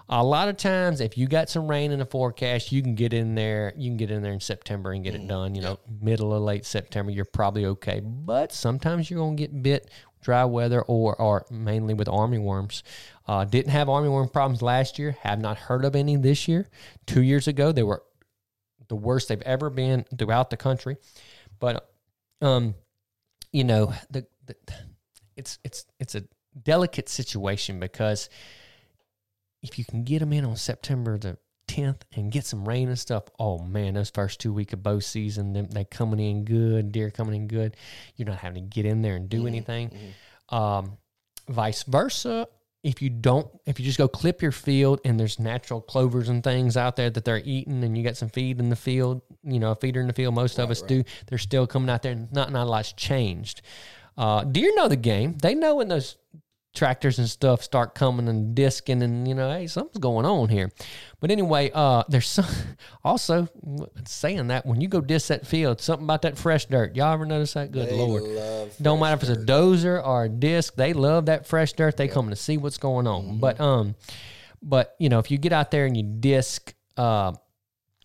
[0.08, 3.12] a lot of times, if you got some rain in the forecast, you can get
[3.12, 3.72] in there.
[3.76, 5.54] You can get in there in September and get it mm, done.
[5.54, 8.00] You know, middle of late September, you're probably okay.
[8.00, 9.88] But sometimes you're gonna get bit
[10.20, 12.82] dry weather or or mainly with army worms.
[13.30, 15.16] Uh, didn't have army worm problems last year.
[15.20, 16.66] Have not heard of any this year.
[17.06, 18.02] Two years ago, they were
[18.88, 20.96] the worst they've ever been throughout the country.
[21.60, 21.88] But
[22.40, 22.74] um,
[23.52, 24.56] you know, the, the
[25.36, 26.24] it's it's it's a
[26.60, 28.28] delicate situation because
[29.62, 31.38] if you can get them in on September the
[31.68, 34.98] 10th and get some rain and stuff, oh man, those first two week of bow
[34.98, 37.76] season, them they coming in good, deer coming in good.
[38.16, 39.92] You're not having to get in there and do anything.
[40.48, 40.98] Um,
[41.48, 42.48] vice versa,
[42.82, 46.42] if you don't, if you just go clip your field and there's natural clovers and
[46.42, 49.58] things out there that they're eating, and you got some feed in the field, you
[49.58, 51.04] know, a feeder in the field, most of us do.
[51.26, 53.62] They're still coming out there, and not not a lot's changed.
[54.16, 55.36] Uh, deer know the game.
[55.38, 56.16] They know when those
[56.72, 60.70] tractors and stuff start coming and disking and you know hey something's going on here.
[61.18, 62.46] But anyway uh there's some
[63.04, 63.48] also
[64.06, 66.94] saying that when you go disc that field something about that fresh dirt.
[66.94, 67.72] Y'all ever notice that?
[67.72, 68.22] Good They lord.
[68.22, 71.96] love don't matter if it's a dozer or a disc they love that fresh dirt.
[71.96, 73.22] They come to see what's going on.
[73.22, 73.40] Mm-hmm.
[73.40, 73.96] but um
[74.62, 77.32] but you know if you get out there and you disc uh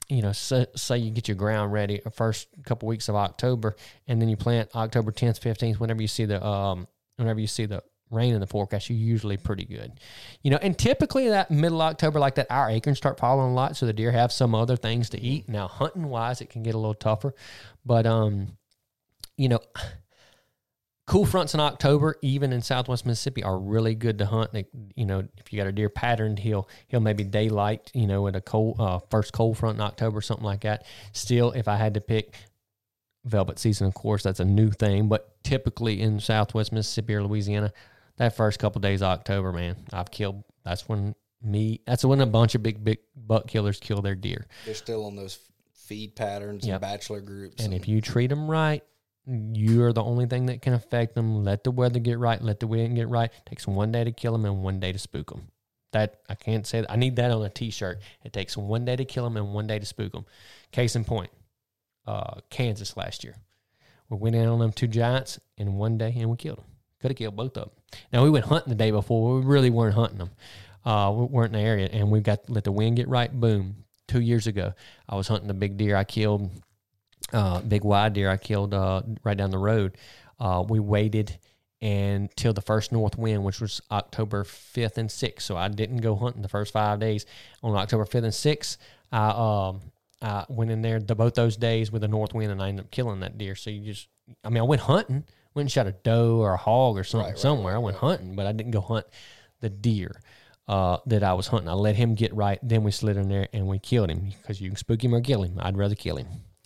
[0.08, 3.75] you know, say, say you get your ground ready the first couple weeks of October,
[4.08, 7.65] and then you plant October 10th, 15th, whenever you see the um, whenever you see
[7.65, 7.82] the
[8.15, 9.99] rain in the forecast, you're usually pretty good.
[10.41, 13.75] You know, and typically that middle October like that, our acorns start falling a lot,
[13.75, 15.49] so the deer have some other things to eat.
[15.49, 17.34] Now, hunting wise, it can get a little tougher,
[17.86, 18.58] but um,
[19.38, 19.60] you know.
[21.08, 24.51] Cool fronts in October, even in Southwest Mississippi, are really good to hunt.
[24.54, 28.28] They, you know, if you got a deer patterned, he'll he'll maybe daylight, you know,
[28.28, 30.84] at a cold uh, first cold front in October, something like that.
[31.12, 32.34] Still, if I had to pick
[33.23, 35.08] velvet season, of course, that's a new thing.
[35.08, 37.71] But typically in Southwest Mississippi or Louisiana,
[38.17, 40.43] that first couple days of October, man, I've killed.
[40.63, 41.82] That's when me.
[41.86, 44.47] That's when a bunch of big big buck killers kill their deer.
[44.65, 45.38] They're still on those
[45.73, 46.73] feed patterns Yep.
[46.73, 47.63] and bachelor groups.
[47.63, 48.84] And if you treat them right,
[49.28, 51.43] you're the only thing that can affect them.
[51.43, 52.41] Let the weather get right.
[52.41, 53.32] Let the wind get right.
[53.45, 55.47] takes one day to kill them and one day to spook them.
[55.91, 56.82] That I can't say.
[56.82, 56.91] That.
[56.91, 58.01] I need that on a T-shirt.
[58.23, 60.25] It takes one day to kill them and one day to spook them.
[60.71, 61.30] Case in point,
[62.06, 63.36] uh, Kansas last year,
[64.10, 66.65] we went in on them two giants in one day and we killed them
[67.01, 67.71] Could have killed both of them.
[68.12, 69.40] Now we went hunting the day before.
[69.40, 70.32] We really weren't hunting them.
[70.86, 73.32] Uh, we weren't in the area, and we got let the wind get right.
[73.32, 73.86] Boom.
[74.08, 74.74] Two years ago,
[75.10, 75.96] I was hunting a big deer.
[75.96, 76.52] I killed
[77.34, 78.30] uh, big wide deer.
[78.30, 79.98] I killed uh, right down the road.
[80.40, 81.40] Uh, we waited
[81.82, 85.46] until the first north wind, which was October fifth and sixth.
[85.46, 87.26] So I didn't go hunting the first five days.
[87.64, 88.78] On October fifth and sixth,
[89.12, 89.82] I um
[90.22, 92.86] I went in there the, both those days with a north wind, and I ended
[92.86, 93.56] up killing that deer.
[93.56, 94.08] So you just,
[94.44, 97.36] I mean, I went hunting, went and shot a doe or a hog or something
[97.36, 97.76] somewhere.
[97.76, 99.06] I went hunting, but I didn't go hunt
[99.62, 100.22] the deer.
[100.68, 101.70] Uh, that I was hunting.
[101.70, 102.58] I let him get right.
[102.63, 105.22] Then we slid in there and we killed him because you can spook him or
[105.22, 105.60] kill him.
[105.60, 106.26] I'd rather kill him.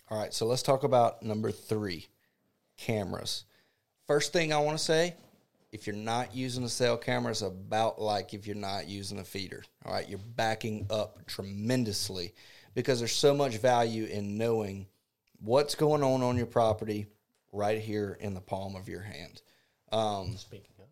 [0.09, 2.07] All right, so let's talk about number three
[2.77, 3.43] cameras.
[4.07, 5.15] First thing I want to say
[5.71, 9.23] if you're not using a cell camera, it's about like if you're not using a
[9.23, 9.63] feeder.
[9.85, 12.33] All right, you're backing up tremendously
[12.73, 14.87] because there's so much value in knowing
[15.41, 17.05] what's going on on your property
[17.51, 19.41] right here in the palm of your hand.
[19.91, 20.85] Um, Speaking of.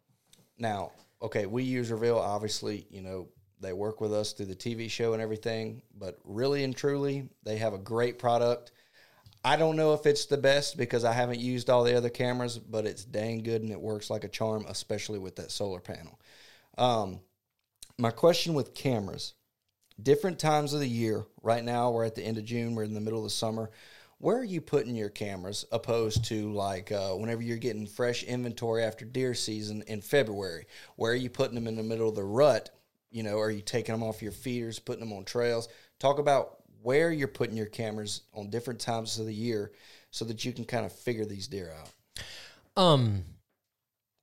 [0.58, 0.92] now,
[1.22, 2.18] okay, we use Reveal.
[2.18, 3.28] Obviously, you know
[3.60, 7.58] they work with us through the TV show and everything, but really and truly, they
[7.58, 8.72] have a great product.
[9.44, 12.58] I don't know if it's the best because I haven't used all the other cameras,
[12.58, 16.20] but it's dang good and it works like a charm, especially with that solar panel.
[16.78, 17.22] Um,
[17.98, 19.34] my question with cameras
[20.02, 21.26] different times of the year.
[21.42, 23.72] Right now, we're at the end of June, we're in the middle of the summer.
[24.20, 28.84] Where are you putting your cameras opposed to like uh, whenever you're getting fresh inventory
[28.84, 30.66] after deer season in February?
[30.96, 32.72] Where are you putting them in the middle of the rut?
[33.12, 35.70] You know, are you taking them off your feeders, putting them on trails?
[36.00, 39.72] Talk about where you're putting your cameras on different times of the year
[40.10, 42.24] so that you can kind of figure these deer out.
[42.82, 43.24] Um.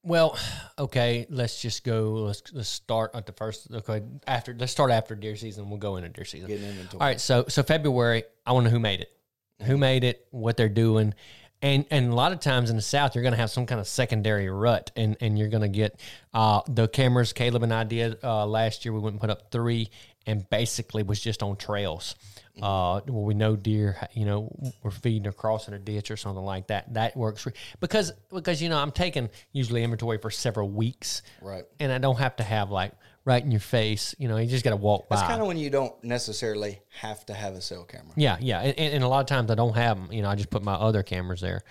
[0.03, 0.37] Well,
[0.79, 1.25] okay.
[1.31, 2.13] Let's just go.
[2.15, 3.69] Let's let's start at the first.
[3.73, 5.71] Okay, after let's start after deer season.
[5.71, 6.49] We'll go into deer season.
[6.49, 7.01] Get an inventory.
[7.01, 7.21] All right.
[7.21, 8.25] So so February.
[8.45, 9.14] I want to know who made it.
[9.63, 10.27] Who made it?
[10.31, 11.15] What they're doing.
[11.63, 13.81] And, and a lot of times in the south, you're going to have some kind
[13.81, 15.99] of secondary rut, and, and you're going to get
[16.35, 17.33] uh, the cameras.
[17.33, 18.93] Caleb and I did uh, last year.
[18.93, 19.89] We went and put up three,
[20.27, 22.17] and basically was just on trails
[22.61, 26.45] uh, where we know deer, you know, we're feeding or crossing a ditch or something
[26.45, 26.93] like that.
[26.93, 31.65] That works re- because because you know I'm taking usually inventory for several weeks, Right.
[31.81, 32.93] and I don't have to have like
[33.25, 34.15] right in your face.
[34.19, 35.17] You know, you just got to walk by.
[35.17, 38.13] That's kind of when you don't necessarily have to have a cell camera.
[38.17, 40.13] Yeah, yeah, and, and and a lot of times I don't have them.
[40.13, 41.63] You know, I just put my other cameras there.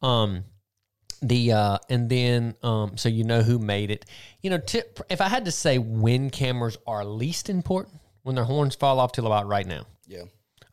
[0.00, 0.44] Um,
[1.22, 4.04] the uh, and then um, so you know who made it.
[4.42, 8.44] You know, tip, if I had to say when cameras are least important, when their
[8.44, 9.86] horns fall off till about right now.
[10.06, 10.24] Yeah.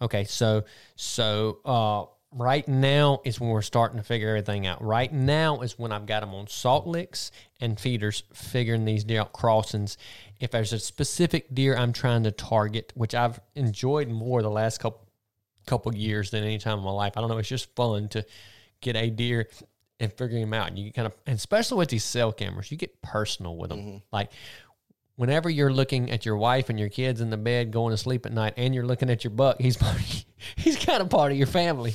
[0.01, 0.63] Okay, so
[0.95, 4.83] so uh, right now is when we're starting to figure everything out.
[4.83, 9.21] Right now is when I've got them on salt licks and feeders, figuring these deer
[9.21, 9.97] out crossings.
[10.39, 14.79] If there's a specific deer I'm trying to target, which I've enjoyed more the last
[14.79, 15.09] couple
[15.69, 17.13] couple years than any time in my life.
[17.15, 17.37] I don't know.
[17.37, 18.25] It's just fun to
[18.81, 19.47] get a deer
[19.99, 20.69] and figure them out.
[20.69, 23.79] And you kind of, and especially with these cell cameras, you get personal with them.
[23.79, 23.97] Mm-hmm.
[24.11, 24.31] Like
[25.19, 28.25] whenever you're looking at your wife and your kids in the bed going to sleep
[28.25, 29.77] at night, and you're looking at your buck, he's
[30.55, 31.93] he's kind of part of your family.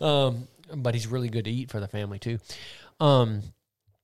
[0.00, 2.38] Um, but he's really good to eat for the family too.
[2.98, 3.42] Um,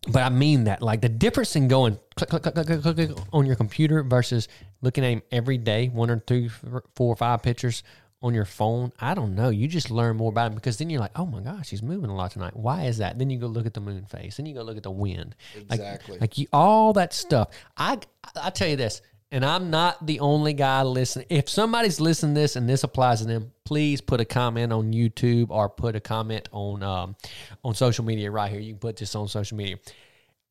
[0.06, 3.10] but I mean that, like the difference in going click, click, click, click, click, click
[3.32, 4.48] on your computer versus
[4.82, 6.50] looking at him every day, one or two,
[6.94, 7.82] four or five pictures
[8.20, 8.92] on your phone.
[8.98, 9.48] I don't know.
[9.48, 12.10] You just learn more about him because then you're like, oh my gosh, he's moving
[12.10, 12.56] a lot tonight.
[12.56, 13.18] Why is that?
[13.18, 14.36] Then you go look at the moon phase.
[14.36, 15.36] Then you go look at the wind.
[15.68, 16.18] Like- Exactly.
[16.18, 17.50] Like, you, all that stuff.
[17.76, 17.98] I
[18.42, 21.26] I tell you this, and I'm not the only guy listening.
[21.30, 24.92] If somebody's listening to this and this applies to them, please put a comment on
[24.92, 27.16] YouTube or put a comment on um,
[27.62, 28.60] on social media right here.
[28.60, 29.76] You can put this on social media.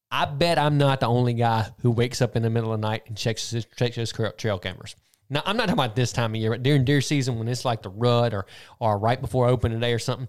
[0.10, 2.88] I bet I'm not the only guy who wakes up in the middle of the
[2.88, 4.96] night and checks his, checks his trail cameras.
[5.30, 7.66] Now, I'm not talking about this time of year, but during deer season when it's
[7.66, 8.46] like the rut or
[8.80, 10.28] or right before opening day or something.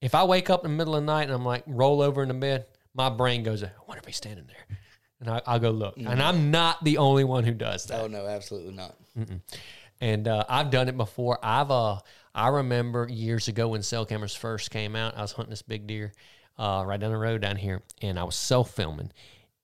[0.00, 2.22] If I wake up in the middle of the night and I'm like roll over
[2.22, 4.78] in the bed, my brain goes, "I wonder if he's standing there,"
[5.20, 5.96] and I, I'll go look.
[5.96, 8.96] And I'm not the only one who does that Oh no, absolutely not.
[10.00, 11.38] and uh, I've done it before.
[11.42, 11.98] I've uh,
[12.34, 15.16] I remember years ago when cell cameras first came out.
[15.16, 16.12] I was hunting this big deer
[16.58, 19.12] uh, right down the road down here, and I was self filming,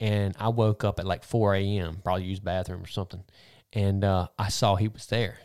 [0.01, 1.99] and I woke up at like four a.m.
[2.05, 3.25] Probably used bathroom or something,
[3.72, 5.38] and uh, I saw he was there.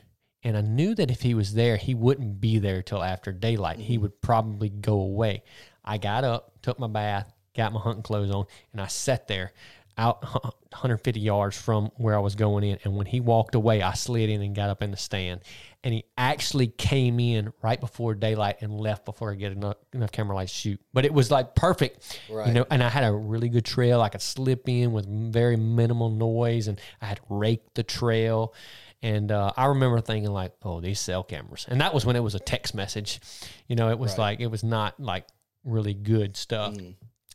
[0.44, 3.80] And I knew that if he was there, he wouldn't be there till after daylight.
[3.80, 5.44] He would probably go away.
[5.86, 9.54] I got up, took my bath, got my hunting clothes on, and I sat there
[9.98, 12.80] out 150 yards from where I was going in.
[12.84, 15.42] And when he walked away, I slid in and got up in the stand.
[15.84, 20.12] And he actually came in right before daylight and left before I get enough, enough
[20.12, 20.82] camera light to shoot.
[20.94, 22.48] But it was like perfect, Right.
[22.48, 22.66] you know.
[22.72, 24.02] And I had a really good trail.
[24.02, 28.54] I could slip in with very minimal noise, and I had raked the trail.
[29.02, 32.22] And uh, I remember thinking like, "Oh, these cell cameras," and that was when it
[32.22, 33.20] was a text message.
[33.68, 35.28] You know, it was like it was not like
[35.66, 36.74] really good stuff.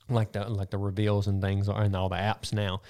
[0.08, 2.82] Like the like the reveals and things are and all the apps now.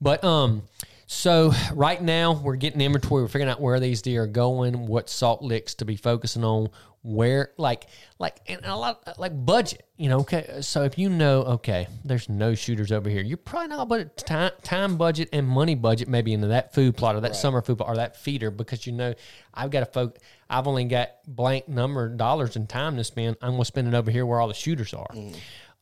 [0.00, 0.62] But um,
[1.06, 3.22] so right now we're getting inventory.
[3.22, 6.68] We're figuring out where these deer are going, what salt licks to be focusing on,
[7.06, 7.86] where like
[8.18, 9.86] like and a lot like budget.
[9.96, 10.58] You know, okay.
[10.60, 14.50] So if you know, okay, there's no shooters over here, you're probably not to time
[14.64, 17.88] time budget and money budget maybe into that food plot or that summer food plot
[17.88, 19.14] or that feeder because you know
[19.54, 20.18] I've got to folk.
[20.50, 23.36] I've only got blank number of dollars and time to spend.
[23.40, 25.08] I'm going to spend it over here where all the shooters are.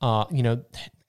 [0.05, 0.63] Uh, you know,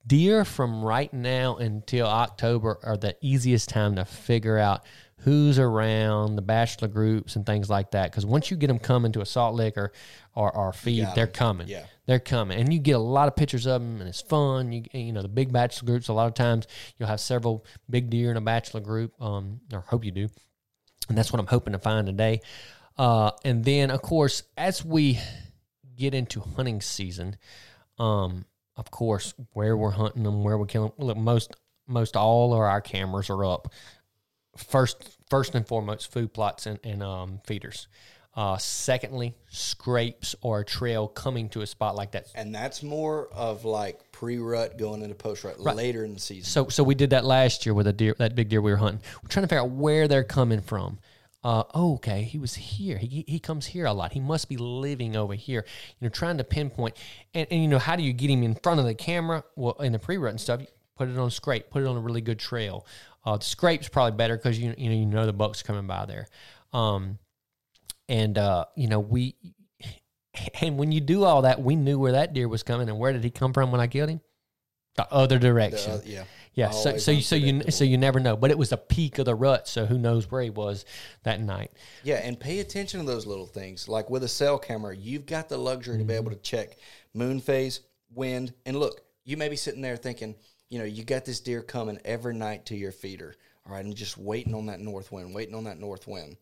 [0.07, 4.85] deer from right now until October are the easiest time to figure out
[5.17, 8.09] who's around the bachelor groups and things like that.
[8.09, 9.91] Because once you get them coming to a salt lick or
[10.33, 11.67] or, or feed, they're coming.
[11.67, 11.83] Yeah.
[12.05, 14.71] They're coming, and you get a lot of pictures of them, and it's fun.
[14.71, 16.07] You you know the big bachelor groups.
[16.07, 16.65] A lot of times
[16.97, 20.29] you'll have several big deer in a bachelor group, um, or hope you do,
[21.09, 22.39] and that's what I'm hoping to find today.
[22.97, 25.19] Uh, and then of course, as we
[25.97, 27.35] get into hunting season,
[27.99, 28.45] um,
[28.77, 30.91] of course, where we're hunting them, where we're killing.
[30.97, 31.07] Them.
[31.07, 31.55] Look, most
[31.87, 33.71] most all of our cameras are up.
[34.57, 37.87] First, first and foremost, food plots and, and um, feeders.
[38.35, 42.27] Uh, secondly, scrapes or a trail coming to a spot like that.
[42.35, 46.43] And that's more of like pre rut going into post rut later in the season.
[46.43, 48.77] So, so we did that last year with a deer, that big deer we were
[48.77, 49.01] hunting.
[49.23, 50.99] We're trying to figure out where they're coming from.
[51.45, 52.97] Uh, oh, okay, he was here.
[52.97, 54.13] He, he comes here a lot.
[54.13, 55.63] He must be living over here.
[55.99, 56.97] You know, trying to pinpoint.
[57.35, 59.43] And, and you know, how do you get him in front of the camera?
[59.55, 60.67] Well, in the pre-rut and stuff, you
[60.97, 61.69] put it on scrape.
[61.69, 62.87] Put it on a really good trail.
[63.23, 66.07] Uh, the scrape's probably better because you you know you know the buck's coming by
[66.07, 66.27] there.
[66.73, 67.19] Um,
[68.09, 69.35] and uh, you know we,
[70.61, 73.13] and when you do all that, we knew where that deer was coming and where
[73.13, 74.21] did he come from when I killed him?
[74.95, 75.91] The other direction.
[75.91, 76.23] Uh, yeah.
[76.55, 79.19] Yeah, so so you so you so you never know, but it was the peak
[79.19, 80.85] of the rut, so who knows where he was
[81.23, 81.71] that night?
[82.03, 83.89] Yeah, and pay attention to those little things.
[83.89, 86.27] Like with a cell camera, you've got the luxury to be mm-hmm.
[86.27, 86.77] able to check
[87.13, 87.81] moon phase,
[88.13, 90.33] wind, and look, you may be sitting there thinking,
[90.69, 93.35] you know, you got this deer coming every night to your feeder.
[93.65, 96.37] All right, I'm just waiting on that north wind, waiting on that north wind.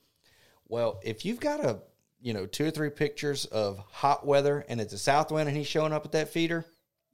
[0.68, 1.80] Well, if you've got a,
[2.22, 5.57] you know, two or three pictures of hot weather and it's a south wind and
[5.57, 6.66] he's showing up at that feeder,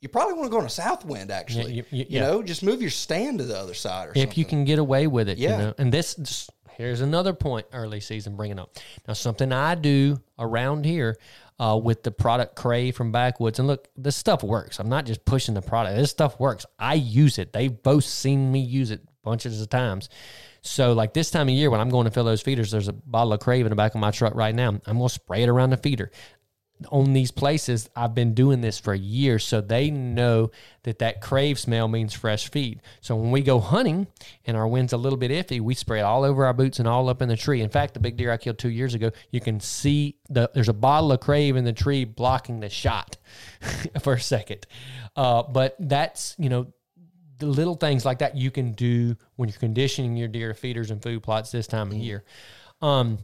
[0.01, 1.73] you probably want to go on a south wind actually.
[1.73, 2.21] you- you, you- yeah.
[2.21, 4.39] know, just move your stand to the other side or If something.
[4.39, 5.51] you can get away with it, Yeah.
[5.51, 5.73] you know.
[5.77, 8.75] And this, just, here's another point early season bringing up.
[9.07, 11.17] Now, something I do around here
[11.59, 14.79] uh, with the product Crave from Backwoods, and look, this stuff works.
[14.79, 15.97] I'm not just pushing the product.
[15.97, 16.65] This stuff works.
[16.79, 17.51] I use it.
[17.51, 20.07] They've both seen me use it bunches of times.
[20.61, 22.93] So, like this time of year when I'm going to fill those feeders, there's a
[22.93, 24.69] bottle of Crave in the back of my truck right now.
[24.69, 26.11] I'm going to spray it around the feeder
[26.91, 30.49] on these places i've been doing this for years so they know
[30.83, 32.81] that that crave smell means fresh feed.
[33.01, 34.07] So when we go hunting
[34.45, 36.87] and our wind's a little bit iffy we spray it all over our boots and
[36.87, 37.61] all up in the tree.
[37.61, 40.69] In fact the big deer i killed two years ago you can see the there's
[40.69, 43.17] a bottle of crave in the tree blocking the shot
[44.01, 44.65] for a second.
[45.15, 46.67] Uh, but that's you know
[47.39, 51.01] the little things like that you can do when you're conditioning your deer feeders and
[51.01, 52.23] food plots this time of year.
[52.81, 53.19] Um,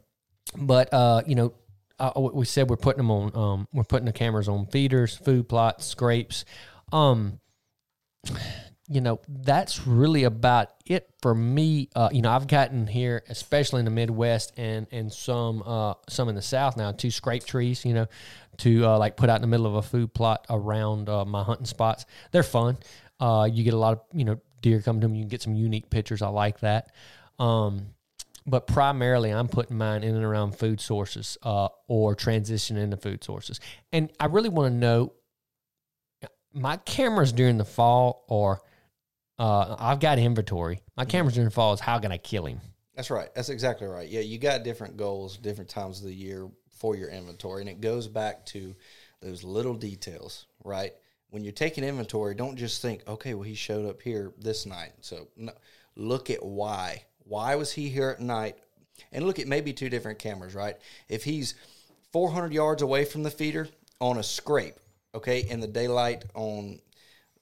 [0.56, 1.54] but uh, you know,
[2.00, 3.36] uh, we said we're putting them on.
[3.36, 6.46] Um, we're putting the cameras on feeders, food plots, scrapes.
[6.92, 7.40] Um,
[8.88, 11.90] you know, that's really about it for me.
[11.96, 16.30] Uh, you know, I've gotten here, especially in the Midwest and and some uh, some
[16.30, 17.84] in the South now, two scrape trees.
[17.84, 18.08] You know,
[18.58, 21.44] to uh, like put out in the middle of a food plot around uh, my
[21.44, 22.06] hunting spots.
[22.32, 22.78] They're fun.
[23.20, 25.16] Uh, you get a lot of you know deer coming to them.
[25.16, 26.22] You can get some unique pictures.
[26.22, 26.92] I like that.
[27.40, 27.88] Um,
[28.46, 33.24] but primarily I'm putting mine in and around food sources uh, or transition into food
[33.24, 33.60] sources.
[33.92, 35.14] And I really want to know
[36.54, 38.62] my cameras during the fall or
[39.38, 40.80] uh, I've got inventory.
[40.96, 42.62] My cameras during the fall is how can I kill him?
[42.96, 43.34] That's right.
[43.36, 44.08] That's exactly right.
[44.08, 47.82] Yeah, you got different goals, different times of the year for your inventory, and it
[47.82, 48.74] goes back to
[49.22, 50.94] those little details, right?
[51.30, 54.94] When you're taking inventory, don't just think, okay, well, he showed up here this night.
[55.02, 55.52] So no,
[55.98, 57.04] look at why.
[57.26, 58.56] Why was he here at night?
[59.12, 60.78] And look at maybe two different cameras, right?
[61.10, 61.56] If he's
[62.14, 63.68] 400 yards away from the feeder
[64.00, 64.76] on a scrape,
[65.14, 66.80] okay, in the daylight on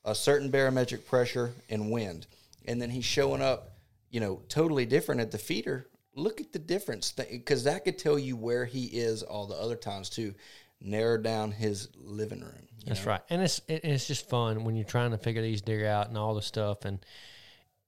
[0.06, 2.28] a certain barometric pressure and wind,
[2.66, 3.72] and then he's showing up,
[4.10, 5.88] you know, totally different at the feeder.
[6.16, 9.76] Look at the difference, because that could tell you where he is all the other
[9.76, 10.34] times too.
[10.80, 12.68] Narrow down his living room.
[12.86, 13.12] That's know?
[13.12, 13.22] right.
[13.30, 16.18] And it's it, it's just fun when you're trying to figure these deer out and
[16.18, 17.00] all the stuff and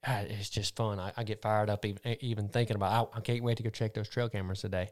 [0.07, 0.99] it's just fun.
[0.99, 3.11] I, I get fired up even even thinking about.
[3.13, 4.89] I, I can't wait to go check those trail cameras today.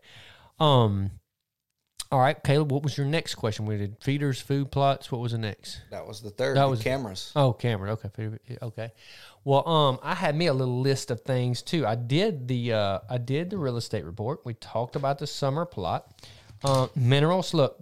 [0.59, 1.11] Um,
[2.11, 2.71] all right, Caleb.
[2.71, 3.65] What was your next question?
[3.65, 5.11] We did feeders, food plots.
[5.11, 5.81] What was the next?
[5.89, 6.57] That was the third.
[6.57, 7.31] That the was- cameras.
[7.35, 7.93] Oh, camera.
[7.93, 8.91] Okay, okay.
[9.43, 11.85] Well, um, I had me a little list of things too.
[11.85, 14.41] I did the uh, I did the real estate report.
[14.45, 16.13] We talked about the summer plot.
[16.63, 17.53] Uh, minerals.
[17.53, 17.77] Look,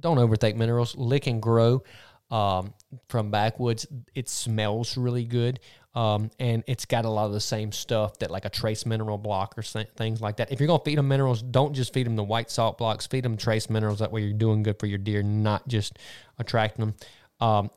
[0.00, 0.96] don't overthink minerals.
[0.96, 1.82] Lick and grow.
[2.30, 2.72] Um,
[3.08, 3.86] from backwoods.
[4.14, 5.60] It smells really good,
[5.94, 9.18] um, and it's got a lot of the same stuff that like a trace mineral
[9.18, 10.52] block or things like that.
[10.52, 13.06] If you're gonna feed them minerals, don't just feed them the white salt blocks.
[13.06, 13.98] Feed them trace minerals.
[13.98, 15.98] That way, you're doing good for your deer, not just
[16.38, 16.94] attracting them.
[17.40, 17.70] Um,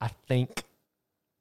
[0.00, 0.64] I think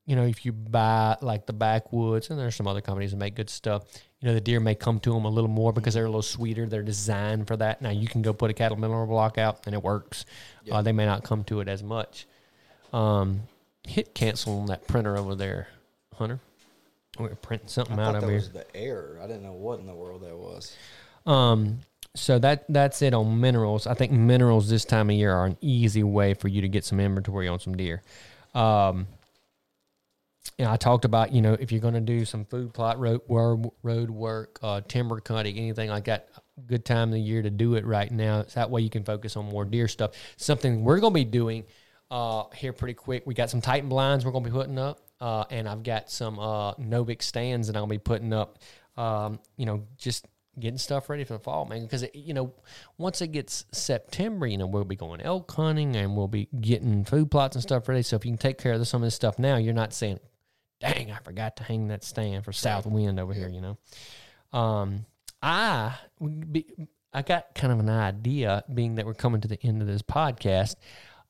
[0.08, 3.36] you know, if you buy like the backwoods, and there's some other companies that make
[3.36, 3.84] good stuff,
[4.22, 6.22] you know, the deer may come to them a little more because they're a little
[6.22, 6.66] sweeter.
[6.66, 7.82] They're designed for that.
[7.82, 10.26] Now you can go put a cattle mineral block out and it works.
[10.72, 12.26] Uh, they may not come to it as much.
[12.94, 13.42] Um,
[13.86, 15.68] hit cancel on that printer over there,
[16.16, 16.40] Hunter.
[17.20, 18.36] We're printing something I out over here.
[18.36, 19.20] was the error.
[19.22, 20.76] I didn't know what in the world that was.
[21.26, 21.80] Um,
[22.16, 23.88] so that that's it on minerals.
[23.88, 26.84] I think minerals this time of year are an easy way for you to get
[26.84, 28.02] some inventory on some deer.
[28.56, 29.08] Um,
[30.58, 33.00] you know, I talked about you know if you're going to do some food plot
[33.00, 36.30] road road, work, uh, timber cutting, anything like that.
[36.66, 38.42] Good time of the year to do it right now.
[38.44, 40.12] So that way you can focus on more deer stuff.
[40.38, 41.66] Something we're going to be doing
[42.10, 43.26] uh, here pretty quick.
[43.26, 46.10] We got some Titan blinds we're going to be putting up, uh, and I've got
[46.10, 48.60] some uh, Novik stands that I'll be putting up.
[48.96, 50.26] Um, you know, just
[50.60, 51.84] getting stuff ready for the fall, man.
[51.84, 52.54] Because you know,
[52.98, 57.06] once it gets September, you know, we'll be going elk hunting and we'll be getting
[57.06, 58.02] food plots and stuff ready.
[58.02, 60.20] So if you can take care of some of this stuff now, you're not saying,
[60.80, 63.78] "Dang, I forgot to hang that stand for South Wind over here." You know,
[64.58, 65.06] um,
[65.42, 65.96] I
[66.52, 66.66] be,
[67.14, 70.02] I got kind of an idea, being that we're coming to the end of this
[70.02, 70.76] podcast.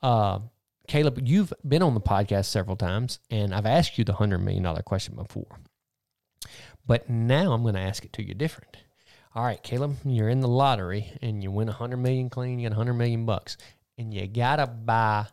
[0.01, 0.39] Uh,
[0.87, 4.63] Caleb, you've been on the podcast several times, and I've asked you the hundred million
[4.63, 5.59] dollar question before.
[6.85, 8.77] But now I'm going to ask it to you different.
[9.35, 12.65] All right, Caleb, you're in the lottery and you win a hundred million clean, you
[12.65, 13.57] get a hundred million bucks,
[13.97, 15.27] and you gotta buy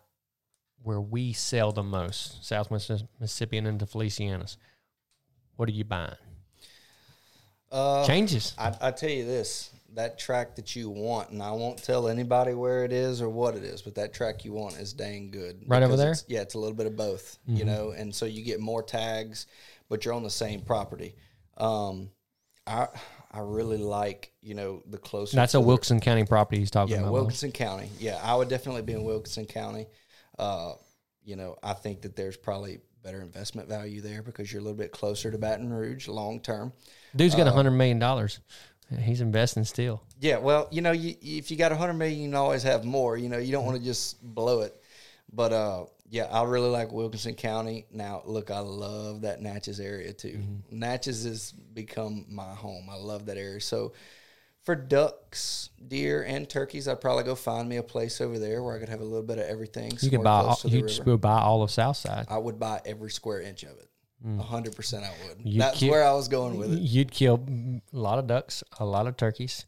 [0.83, 4.59] where we sell the most, Southwest Mississippi and into Felicianas.
[5.57, 6.17] What are you buying?
[7.73, 8.53] Uh, Changes.
[8.59, 12.55] I, I tell you this: that track that you want, and I won't tell anybody
[12.55, 15.63] where it is or what it is, but that track you want is dang good.
[15.67, 16.13] Right over there?
[16.13, 18.83] it's- yeah, it's a little bit of both, you know, and so you get more
[18.83, 19.47] tags,
[19.89, 21.15] but you're on the same property.
[21.57, 22.11] Um,
[22.67, 22.89] I
[23.31, 25.37] I really like you know the closer.
[25.37, 27.07] That's a Wilkinson County property he's talking Yeah, about.
[27.09, 27.91] Yeah, Wilkinson County.
[27.99, 29.87] Yeah, I would definitely be in Wilkinson County.
[30.39, 30.73] Uh,
[31.25, 34.77] you know, I think that there's probably better investment value there because you're a little
[34.79, 36.73] bit closer to Baton Rouge long term.
[37.15, 38.41] Dude's uh, got a hundred million dollars.
[39.01, 40.03] He's investing still.
[40.21, 42.85] Yeah, well, you know, you, if you got a hundred million, you can always have
[42.85, 43.17] more.
[43.17, 44.75] You know, you don't want to just blow it.
[45.33, 47.87] But uh, yeah, I really like Wilkinson County.
[47.91, 50.43] Now, look, I love that Natchez area too.
[50.71, 52.89] Natchez has become my home.
[52.91, 53.61] I love that area.
[53.61, 53.95] So,
[54.63, 58.77] for ducks, deer, and turkeys, I'd probably go find me a place over there where
[58.77, 59.93] I could have a little bit of everything.
[60.01, 60.41] You could buy.
[60.41, 61.19] All, you just river.
[61.19, 62.27] buy all of Southside.
[62.29, 63.89] I would buy every square inch of it.
[64.27, 65.39] A hundred percent, I would.
[65.45, 66.81] You'd That's keep- where I was going with it.
[66.81, 67.45] You'd kill
[67.93, 69.67] a lot of ducks, a lot of turkeys,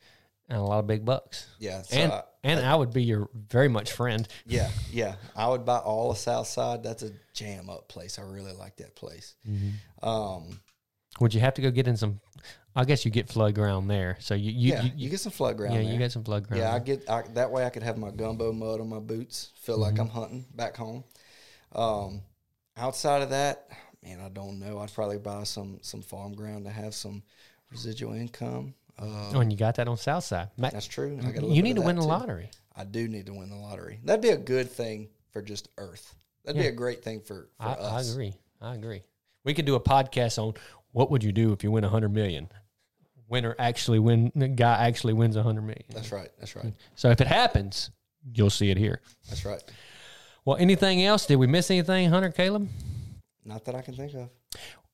[0.49, 1.47] and a lot of big bucks.
[1.59, 4.27] Yeah, so and I- and I would be your very much friend.
[4.47, 5.17] Yeah, yeah.
[5.35, 6.83] I would buy all of South Side.
[6.83, 8.19] That's a jam up place.
[8.19, 9.35] I really like that place.
[9.47, 10.09] Mm-hmm.
[10.09, 10.61] Um,
[11.21, 12.21] Would you have to go get in some?
[12.75, 15.33] I guess you get flood ground there, so you you, yeah, you, you, get some
[15.33, 15.75] flood ground.
[15.75, 15.93] yeah there.
[15.93, 16.63] you get some flood ground.
[16.63, 17.65] Yeah, I get I, that way.
[17.67, 19.53] I could have my gumbo mud on my boots.
[19.61, 20.03] Feel like Mm-hmm.
[20.03, 21.05] I'm hunting back home.
[21.73, 22.23] Um,
[22.77, 23.69] outside of that,
[24.07, 24.79] man, I don't know.
[24.79, 27.23] I'd probably buy some some farm ground to have some
[27.71, 28.75] residual income.
[28.99, 30.49] Uh, oh, and you got that on Southside.
[30.57, 31.19] Ma- that's true.
[31.43, 32.09] You need to win the too.
[32.09, 32.51] lottery.
[32.75, 34.01] I do need to win the lottery.
[34.05, 36.15] That'd be a good thing for just Earth.
[36.45, 38.35] That'd be a great thing for, for I, I agree.
[38.61, 39.03] I agree.
[39.45, 40.55] We could do a podcast on
[40.93, 42.49] what would you do if you win a hundred million.
[43.29, 44.31] Winner actually win.
[44.35, 45.85] The guy actually wins a hundred million.
[45.93, 46.31] That's right.
[46.39, 46.73] That's right.
[46.95, 47.91] So if it happens,
[48.33, 49.01] you'll see it here.
[49.29, 49.63] That's right.
[50.45, 51.27] Well, anything else?
[51.27, 52.69] Did we miss anything, Hunter Caleb?
[53.47, 54.29] Not that I can think of.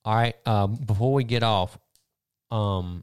[0.05, 0.35] All right.
[0.47, 1.79] Um, before we get off,
[2.51, 3.03] um,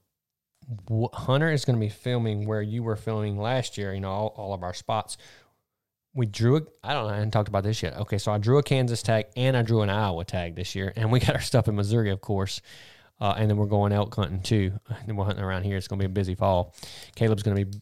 [1.14, 3.94] Hunter is going to be filming where you were filming last year.
[3.94, 5.18] You know, all, all of our spots.
[6.14, 6.62] We drew a.
[6.84, 7.14] I don't know.
[7.14, 7.98] I haven't talked about this yet.
[7.98, 10.94] Okay, so I drew a Kansas tag and I drew an Iowa tag this year,
[10.96, 12.62] and we got our stuff in Missouri, of course.
[13.22, 14.72] Uh, and then we're going elk hunting too.
[14.88, 15.78] And then we're hunting around here.
[15.78, 16.76] It's going to be a busy fall.
[17.16, 17.80] Caleb's going to be.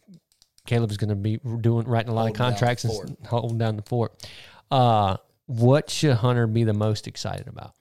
[0.65, 3.84] Caleb's going to be doing writing a lot Holding of contracts and holding down the
[3.84, 4.28] fort.
[4.70, 5.15] Uh,
[5.48, 7.74] what should Hunter be the most excited about?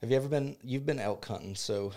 [0.00, 0.56] Have you ever been?
[0.62, 1.92] You've been elk hunting, so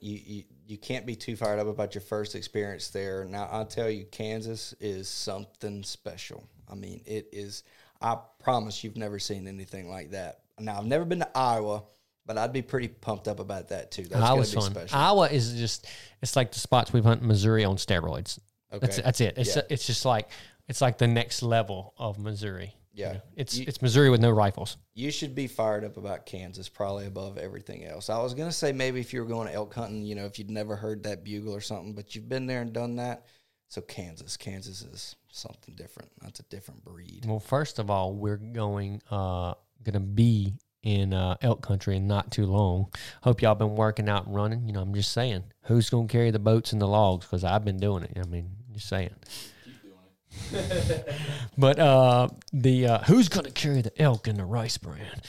[0.00, 3.24] you, you you can't be too fired up about your first experience there.
[3.24, 6.48] Now I'll tell you, Kansas is something special.
[6.70, 7.62] I mean, it is.
[8.00, 10.40] I promise you've never seen anything like that.
[10.58, 11.82] Now I've never been to Iowa,
[12.24, 14.02] but I'd be pretty pumped up about that too.
[14.02, 14.70] That's gonna Iowa's be fun.
[14.70, 14.98] special.
[14.98, 15.86] Iowa is just
[16.22, 18.38] it's like the spots we've hunted Missouri on steroids.
[18.70, 19.02] That's Okay.
[19.02, 19.34] that's it.
[19.36, 19.62] It's Yeah.
[19.68, 20.30] it's just like
[20.66, 22.74] it's like the next level of Missouri.
[22.92, 23.12] You Yeah.
[23.14, 23.20] know?
[23.36, 24.76] It's You- it's Missouri with no rifles.
[24.94, 28.10] you should be fired up about Kansas, probably above everything else.
[28.10, 30.38] I was gonna say maybe if you were going to elk hunting, you know, if
[30.38, 33.26] you'd never heard that bugle or something, but you've been there and done that,
[33.72, 36.10] So Kansas, Kansas is something different.
[36.20, 37.24] That's a different breed.
[37.24, 42.32] Well, first of all, we're going uh gonna be in uh, elk country in not
[42.32, 42.92] too long.
[43.22, 44.66] Hope y'all been working out and running.
[44.66, 47.26] You know, I'm just saying, who's gonna carry the boats and the logs?
[47.26, 48.18] Because I've been doing it.
[48.18, 49.14] I mean, just saying.
[51.58, 55.22] but uh, the uh, who's gonna carry the elk and the rice brand?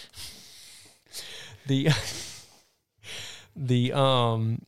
[1.67, 1.89] The
[3.55, 4.61] the um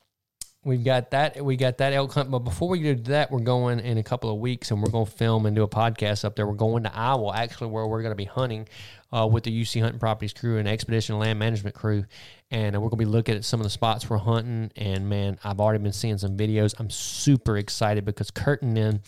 [0.63, 2.31] we've got that we got that elk hunt.
[2.31, 5.05] But before we do that we're going in a couple of weeks and we're going
[5.05, 6.47] to film and do a podcast up there.
[6.47, 8.67] We're going to iowa actually where we're going to be hunting
[9.11, 12.05] uh, with the uc hunting properties crew and expedition land management crew.
[12.51, 14.71] And uh, we're going to be looking at some of the spots we're hunting.
[14.75, 16.73] And man i've already been seeing some videos.
[16.79, 18.31] I'm super excited because
[18.61, 19.01] and them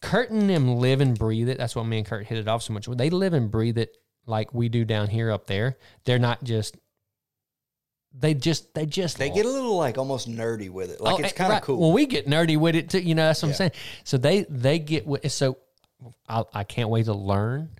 [0.00, 2.62] kurt and them live and breathe it that's what me and kurt hit it off
[2.62, 3.96] so much they live and breathe it
[4.26, 6.76] like we do down here up there they're not just
[8.12, 11.00] they just they just They get a little like almost nerdy with it.
[11.00, 11.62] Like Oh, it's eh, kind of right.
[11.62, 11.78] cool.
[11.78, 12.98] Well, we get nerdy with it too.
[12.98, 13.70] You know, that's what I'm saying.
[14.04, 15.58] So they they get so
[16.28, 17.70] I, I can't wait to learn.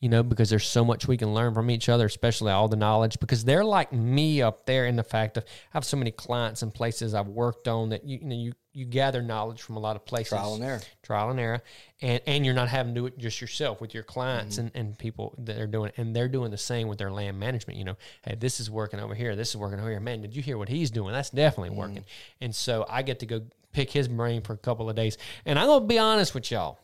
[0.00, 2.76] You know, because there's so much we can learn from each other, especially all the
[2.76, 3.18] knowledge.
[3.18, 6.62] Because they're like me up there in the fact of I have so many clients
[6.62, 9.80] and places I've worked on that you, you know you you gather knowledge from a
[9.80, 10.28] lot of places.
[10.28, 10.80] Trial and error.
[11.02, 11.62] Trial and error,
[12.00, 14.76] and and you're not having to do it just yourself with your clients Mm-hmm.
[14.76, 17.40] and, and people that are doing it, and they're doing the same with their land
[17.40, 17.76] management.
[17.76, 19.34] You know, hey, this is working over here.
[19.34, 19.98] This is working over here.
[19.98, 21.12] Man, did you hear what he's doing?
[21.12, 21.78] That's definitely Mm-hmm.
[21.78, 22.04] working.
[22.40, 23.40] And so I get to go
[23.72, 25.18] pick his brain for a couple of days.
[25.44, 26.78] And I'm gonna be honest with y'all.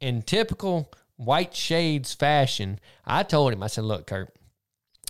[0.00, 4.34] In typical white shades fashion, I told him, I said, look, Kurt,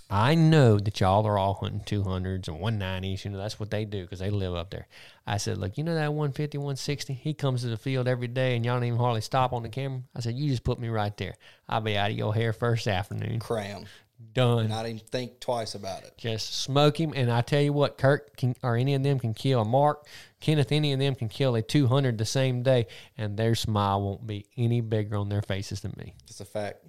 [0.09, 3.23] I know that y'all are all hunting 200s and 190s.
[3.23, 4.87] You know, that's what they do because they live up there.
[5.27, 7.13] I said, look, you know that 150, 160?
[7.13, 9.69] He comes to the field every day and y'all don't even hardly stop on the
[9.69, 10.01] camera.
[10.15, 11.35] I said, you just put me right there.
[11.67, 13.39] I'll be out of your hair first afternoon.
[13.39, 13.85] Cram.
[14.33, 14.67] Done.
[14.67, 16.13] Not even think twice about it.
[16.17, 17.13] Just smoke him.
[17.15, 20.05] And I tell you what, Kirk can, or any of them can kill a Mark,
[20.41, 24.27] Kenneth, any of them can kill a 200 the same day, and their smile won't
[24.27, 26.15] be any bigger on their faces than me.
[26.27, 26.85] It's a fact.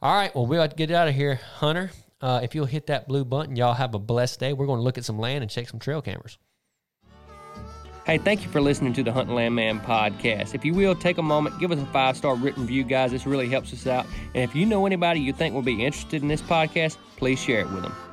[0.00, 1.90] All right, well, we'll have to get out of here, Hunter.
[2.20, 4.52] Uh, if you'll hit that blue button, y'all have a blessed day.
[4.52, 6.38] We're going to look at some land and check some trail cameras.
[8.06, 10.54] Hey, thank you for listening to the Hunt and Landman podcast.
[10.54, 13.10] If you will, take a moment, give us a five star written review, guys.
[13.10, 14.06] This really helps us out.
[14.32, 17.62] And if you know anybody you think will be interested in this podcast, please share
[17.62, 18.05] it with them.